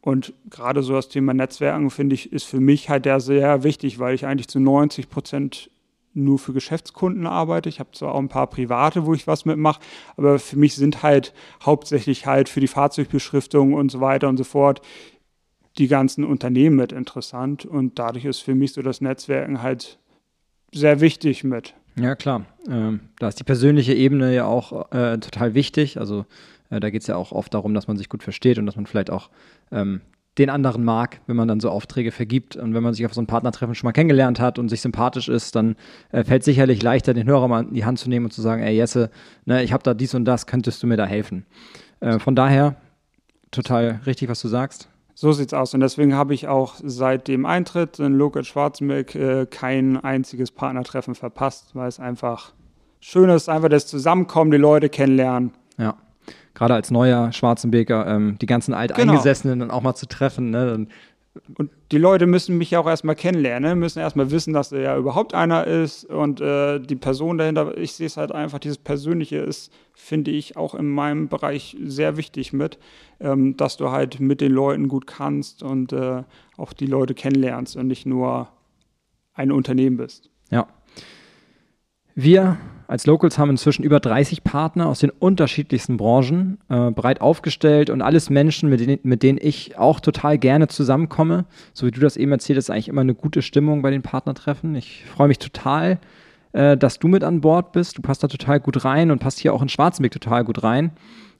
Und 0.00 0.34
gerade 0.50 0.82
so 0.82 0.92
das 0.92 1.08
Thema 1.08 1.34
Netzwerken, 1.34 1.90
finde 1.90 2.14
ich, 2.14 2.32
ist 2.32 2.44
für 2.44 2.60
mich 2.60 2.88
halt 2.88 3.06
ja 3.06 3.18
sehr 3.18 3.64
wichtig, 3.64 3.98
weil 3.98 4.14
ich 4.14 4.24
eigentlich 4.26 4.48
zu 4.48 4.60
90 4.60 5.08
Prozent 5.10 5.70
nur 6.16 6.38
für 6.38 6.52
Geschäftskunden 6.52 7.26
arbeite. 7.26 7.68
Ich 7.68 7.78
habe 7.78 7.90
zwar 7.92 8.14
auch 8.14 8.18
ein 8.18 8.28
paar 8.28 8.46
private, 8.46 9.04
wo 9.04 9.14
ich 9.14 9.26
was 9.26 9.44
mitmache, 9.44 9.80
aber 10.16 10.38
für 10.38 10.56
mich 10.56 10.74
sind 10.74 11.02
halt 11.02 11.34
hauptsächlich 11.64 12.26
halt 12.26 12.48
für 12.48 12.60
die 12.60 12.68
Fahrzeugbeschriftung 12.68 13.74
und 13.74 13.90
so 13.90 14.00
weiter 14.00 14.28
und 14.28 14.36
so 14.36 14.44
fort 14.44 14.80
die 15.78 15.88
ganzen 15.88 16.24
Unternehmen 16.24 16.76
mit 16.76 16.92
interessant. 16.92 17.66
Und 17.66 17.98
dadurch 17.98 18.24
ist 18.24 18.40
für 18.40 18.54
mich 18.54 18.72
so 18.72 18.82
das 18.82 19.00
Netzwerken 19.00 19.62
halt 19.62 19.98
sehr 20.72 21.00
wichtig 21.00 21.44
mit. 21.44 21.74
Ja, 21.98 22.14
klar. 22.14 22.44
Ähm, 22.68 23.00
da 23.18 23.28
ist 23.28 23.40
die 23.40 23.44
persönliche 23.44 23.94
Ebene 23.94 24.34
ja 24.34 24.44
auch 24.44 24.92
äh, 24.92 25.18
total 25.18 25.54
wichtig. 25.54 25.98
Also 25.98 26.26
äh, 26.70 26.80
da 26.80 26.90
geht 26.90 27.02
es 27.02 27.06
ja 27.06 27.16
auch 27.16 27.32
oft 27.32 27.54
darum, 27.54 27.74
dass 27.74 27.88
man 27.88 27.96
sich 27.96 28.08
gut 28.08 28.22
versteht 28.22 28.58
und 28.58 28.66
dass 28.66 28.76
man 28.76 28.86
vielleicht 28.86 29.10
auch 29.10 29.30
ähm, 29.72 30.02
den 30.38 30.50
anderen 30.50 30.84
mag, 30.84 31.20
wenn 31.26 31.36
man 31.36 31.48
dann 31.48 31.60
so 31.60 31.70
Aufträge 31.70 32.12
vergibt. 32.12 32.56
Und 32.56 32.74
wenn 32.74 32.82
man 32.82 32.92
sich 32.92 33.06
auf 33.06 33.14
so 33.14 33.22
ein 33.22 33.26
Partnertreffen 33.26 33.74
schon 33.74 33.88
mal 33.88 33.92
kennengelernt 33.92 34.38
hat 34.38 34.58
und 34.58 34.68
sich 34.68 34.82
sympathisch 34.82 35.28
ist, 35.28 35.56
dann 35.56 35.76
äh, 36.12 36.24
fällt 36.24 36.44
sicherlich 36.44 36.82
leichter, 36.82 37.14
den 37.14 37.26
Hörer 37.26 37.48
mal 37.48 37.64
in 37.64 37.74
die 37.74 37.84
Hand 37.84 37.98
zu 37.98 38.10
nehmen 38.10 38.26
und 38.26 38.32
zu 38.32 38.42
sagen, 38.42 38.62
ey 38.62 38.76
Jesse, 38.76 39.10
ne, 39.46 39.62
ich 39.62 39.72
habe 39.72 39.82
da 39.82 39.94
dies 39.94 40.14
und 40.14 40.26
das, 40.26 40.46
könntest 40.46 40.82
du 40.82 40.86
mir 40.86 40.98
da 40.98 41.06
helfen? 41.06 41.46
Äh, 42.00 42.18
von 42.18 42.36
daher, 42.36 42.76
total 43.50 44.00
richtig, 44.04 44.28
was 44.28 44.42
du 44.42 44.48
sagst. 44.48 44.90
So 45.18 45.32
sieht's 45.32 45.54
aus. 45.54 45.72
Und 45.72 45.80
deswegen 45.80 46.14
habe 46.14 46.34
ich 46.34 46.46
auch 46.46 46.74
seit 46.82 47.26
dem 47.26 47.46
Eintritt 47.46 47.98
in 47.98 48.12
Local 48.12 48.44
Schwarzenberg 48.44 49.14
äh, 49.14 49.46
kein 49.46 49.96
einziges 49.96 50.50
Partnertreffen 50.50 51.14
verpasst, 51.14 51.70
weil 51.74 51.88
es 51.88 51.98
einfach 51.98 52.52
schön 53.00 53.30
ist, 53.30 53.48
einfach 53.48 53.70
das 53.70 53.86
Zusammenkommen, 53.86 54.50
die 54.50 54.58
Leute 54.58 54.90
kennenlernen. 54.90 55.52
Ja 55.78 55.96
gerade 56.56 56.74
als 56.74 56.90
neuer 56.90 57.32
Schwarzenbeker, 57.32 58.06
ähm, 58.06 58.38
die 58.40 58.46
ganzen 58.46 58.74
Alteingesessenen 58.74 59.58
genau. 59.58 59.68
dann 59.68 59.78
auch 59.78 59.82
mal 59.82 59.94
zu 59.94 60.06
treffen. 60.06 60.50
Ne? 60.50 60.66
Dann 60.66 60.88
und 61.56 61.70
die 61.92 61.98
Leute 61.98 62.26
müssen 62.26 62.58
mich 62.58 62.70
ja 62.70 62.80
auch 62.80 62.86
erstmal 62.86 63.14
kennenlernen, 63.14 63.70
ne? 63.70 63.76
müssen 63.76 63.98
erstmal 63.98 64.30
wissen, 64.30 64.52
dass 64.52 64.72
er 64.72 64.80
ja 64.80 64.96
überhaupt 64.96 65.34
einer 65.34 65.66
ist 65.66 66.04
und 66.04 66.40
äh, 66.40 66.78
die 66.80 66.96
Person 66.96 67.38
dahinter, 67.38 67.76
ich 67.76 67.92
sehe 67.92 68.06
es 68.06 68.16
halt 68.16 68.32
einfach, 68.32 68.58
dieses 68.58 68.78
Persönliche 68.78 69.38
ist, 69.38 69.72
finde 69.94 70.30
ich, 70.30 70.56
auch 70.56 70.74
in 70.74 70.88
meinem 70.88 71.28
Bereich 71.28 71.76
sehr 71.84 72.16
wichtig 72.16 72.52
mit, 72.52 72.78
ähm, 73.20 73.56
dass 73.56 73.76
du 73.76 73.90
halt 73.90 74.20
mit 74.20 74.40
den 74.40 74.52
Leuten 74.52 74.88
gut 74.88 75.06
kannst 75.06 75.62
und 75.62 75.92
äh, 75.92 76.22
auch 76.56 76.72
die 76.72 76.86
Leute 76.86 77.14
kennenlernst 77.14 77.76
und 77.76 77.86
nicht 77.86 78.06
nur 78.06 78.48
ein 79.34 79.52
Unternehmen 79.52 79.96
bist. 79.96 80.30
Ja. 80.50 80.66
Wir 82.14 82.58
als 82.88 83.06
Locals 83.06 83.38
haben 83.38 83.50
inzwischen 83.50 83.82
über 83.82 83.98
30 83.98 84.44
Partner 84.44 84.86
aus 84.86 85.00
den 85.00 85.10
unterschiedlichsten 85.10 85.96
Branchen 85.96 86.58
äh, 86.68 86.90
breit 86.90 87.20
aufgestellt 87.20 87.90
und 87.90 88.00
alles 88.00 88.30
Menschen, 88.30 88.68
mit 88.68 88.80
denen, 88.80 89.00
mit 89.02 89.22
denen 89.22 89.38
ich 89.40 89.76
auch 89.76 89.98
total 89.98 90.38
gerne 90.38 90.68
zusammenkomme. 90.68 91.46
So 91.72 91.86
wie 91.86 91.90
du 91.90 92.00
das 92.00 92.16
eben 92.16 92.32
erzählt 92.32 92.58
hast, 92.58 92.70
eigentlich 92.70 92.88
immer 92.88 93.00
eine 93.00 93.14
gute 93.14 93.42
Stimmung 93.42 93.82
bei 93.82 93.90
den 93.90 94.02
Partnertreffen. 94.02 94.74
Ich 94.76 95.04
freue 95.04 95.28
mich 95.28 95.38
total, 95.38 95.98
äh, 96.52 96.76
dass 96.76 96.98
du 96.98 97.08
mit 97.08 97.24
an 97.24 97.40
Bord 97.40 97.72
bist. 97.72 97.98
Du 97.98 98.02
passt 98.02 98.22
da 98.22 98.28
total 98.28 98.60
gut 98.60 98.84
rein 98.84 99.10
und 99.10 99.18
passt 99.18 99.40
hier 99.40 99.52
auch 99.52 99.62
in 99.62 99.68
Schwarzenberg 99.68 100.12
total 100.12 100.44
gut 100.44 100.62
rein. 100.62 100.92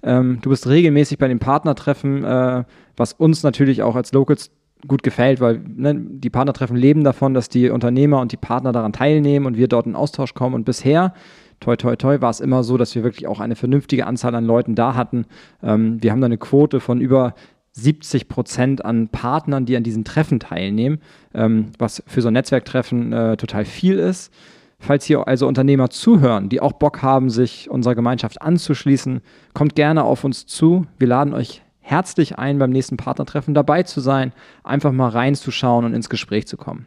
Ähm, 0.03 0.39
du 0.43 0.51
bist 0.51 0.67
regelmäßig 0.67 1.19
bei 1.19 1.29
den 1.29 1.39
Partnertreffen, 1.39 2.25
äh, 2.25 2.65
was 2.97 3.13
uns 3.13 3.43
natürlich 3.45 3.83
auch 3.83 3.95
als 3.95 4.13
Locals 4.13 4.51
gut 4.87 5.03
gefällt, 5.03 5.41
weil 5.41 5.61
ne, 5.67 5.95
die 5.95 6.31
Partnertreffen 6.31 6.77
leben 6.77 7.05
davon, 7.05 7.35
dass 7.35 7.49
die 7.49 7.71
Unternehmer 7.71 8.21
und 8.21 8.33
die 8.33 8.37
Partner 8.37 8.73
daran 8.73 8.93
teilnehmen 8.93 9.47
und 9.47 9.57
wir 9.57 9.69
dort 9.69 9.87
in 9.87 9.97
Austausch 9.97 10.35
kommen. 10.35 10.55
Und 10.55 10.65
bisher, 10.65 11.15
toi, 11.61 11.77
toi, 11.77 11.97
toi, 11.97 12.21
war 12.21 12.31
es 12.31 12.41
immer 12.41 12.63
so, 12.63 12.77
dass 12.77 12.95
wir 12.95 13.03
wirklich 13.03 13.27
auch 13.27 13.41
eine 13.41 13.57
vernünftige 13.57 14.07
Anzahl 14.07 14.35
an 14.35 14.45
Leuten 14.45 14.75
da 14.75 14.95
hatten. 14.95 15.27
Ähm, 15.63 16.03
wir 16.03 16.13
haben 16.13 16.21
da 16.21 16.27
eine 16.27 16.39
Quote 16.39 16.81
von 16.81 17.01
über 17.01 17.35
70 17.73 18.29
Prozent 18.29 18.85
an 18.85 19.09
Partnern, 19.09 19.67
die 19.67 19.77
an 19.77 19.83
diesen 19.83 20.05
Treffen 20.05 20.41
teilnehmen, 20.41 20.99
ähm, 21.35 21.73
was 21.79 22.03
für 22.07 22.23
so 22.23 22.29
ein 22.29 22.35
Netzwerktreffen 22.35 23.13
äh, 23.13 23.37
total 23.37 23.65
viel 23.65 23.99
ist. 23.99 24.33
Falls 24.79 25.05
hier 25.07 25.27
also 25.27 25.49
Unternehmer 25.49 25.89
zuhören, 25.89 26.49
die 26.51 26.61
auch 26.61 26.73
Bock 26.73 27.03
haben, 27.03 27.31
sich 27.31 27.71
unserer 27.71 27.95
Gemeinschaft 27.95 28.43
anzuschließen, 28.43 29.21
kommt 29.55 29.75
gerne 29.75 30.05
auf 30.05 30.23
uns 30.23 30.47
zu. 30.47 30.87
Wir 30.99 31.09
laden 31.09 31.33
euch 31.33 31.63
herzlich 31.87 32.39
ein, 32.39 32.59
beim 32.59 32.71
nächsten 32.71 32.97
Partnertreffen 32.97 33.55
dabei 33.55 33.85
zu 33.85 34.01
sein, 34.01 34.33
einfach 34.65 34.93
mal 34.93 35.09
reinzuschauen 35.09 35.85
und 35.85 35.95
ins 35.95 36.11
Gespräch 36.11 36.47
zu 36.47 36.57
kommen. 36.57 36.87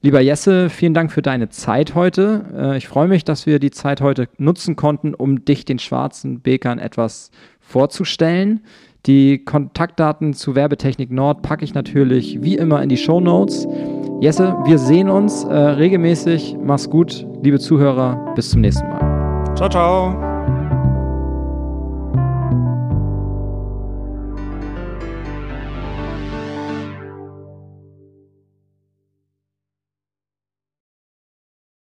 Lieber 0.00 0.20
Jesse, 0.20 0.70
vielen 0.70 0.92
Dank 0.92 1.12
für 1.12 1.22
deine 1.22 1.48
Zeit 1.50 1.94
heute. 1.94 2.44
Äh, 2.54 2.76
ich 2.76 2.88
freue 2.88 3.08
mich, 3.08 3.24
dass 3.24 3.46
wir 3.46 3.58
die 3.58 3.70
Zeit 3.70 4.00
heute 4.00 4.28
nutzen 4.38 4.76
konnten, 4.76 5.14
um 5.14 5.44
dich 5.44 5.64
den 5.64 5.78
schwarzen 5.78 6.42
Bekern 6.42 6.78
etwas 6.78 7.30
vorzustellen. 7.60 8.60
Die 9.06 9.44
Kontaktdaten 9.44 10.32
zu 10.32 10.54
Werbetechnik 10.54 11.10
Nord 11.10 11.42
packe 11.42 11.64
ich 11.64 11.74
natürlich 11.74 12.42
wie 12.42 12.56
immer 12.56 12.82
in 12.82 12.88
die 12.88 12.96
Show 12.96 13.20
Notes. 13.20 13.66
Jesse, 14.20 14.56
wir 14.64 14.78
sehen 14.78 15.10
uns 15.10 15.44
äh, 15.44 15.54
regelmäßig. 15.54 16.56
Mach's 16.62 16.88
gut, 16.88 17.26
liebe 17.42 17.58
Zuhörer. 17.58 18.32
Bis 18.34 18.50
zum 18.50 18.62
nächsten 18.62 18.88
Mal. 18.88 19.54
Ciao, 19.56 19.68
ciao. 19.68 20.33